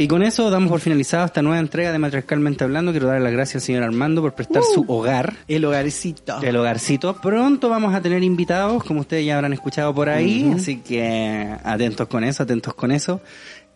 [0.03, 2.91] Y con eso damos por finalizado esta nueva entrega de Matriarcalmente Hablando.
[2.91, 5.35] Quiero darle las gracias al señor Armando por prestar su hogar.
[5.47, 6.43] El hogarcito.
[6.43, 7.15] El hogarcito.
[7.21, 10.53] Pronto vamos a tener invitados, como ustedes ya habrán escuchado por ahí.
[10.57, 13.21] Así que atentos con eso, atentos con eso.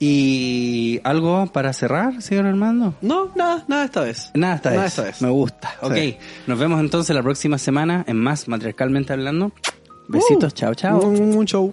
[0.01, 2.95] Y algo para cerrar, señor Armando.
[3.03, 4.33] No, nada, nada esta vez.
[4.35, 4.91] Nada esta Nada vez.
[4.93, 5.23] esta vez.
[5.23, 5.77] Me gusta.
[5.81, 5.95] Ok.
[5.95, 6.17] Sí.
[6.49, 9.53] Nos vemos entonces la próxima semana en más Matriarcalmente Hablando.
[10.09, 10.55] Besitos.
[10.55, 10.99] Chao, chao.
[11.07, 11.73] Un show.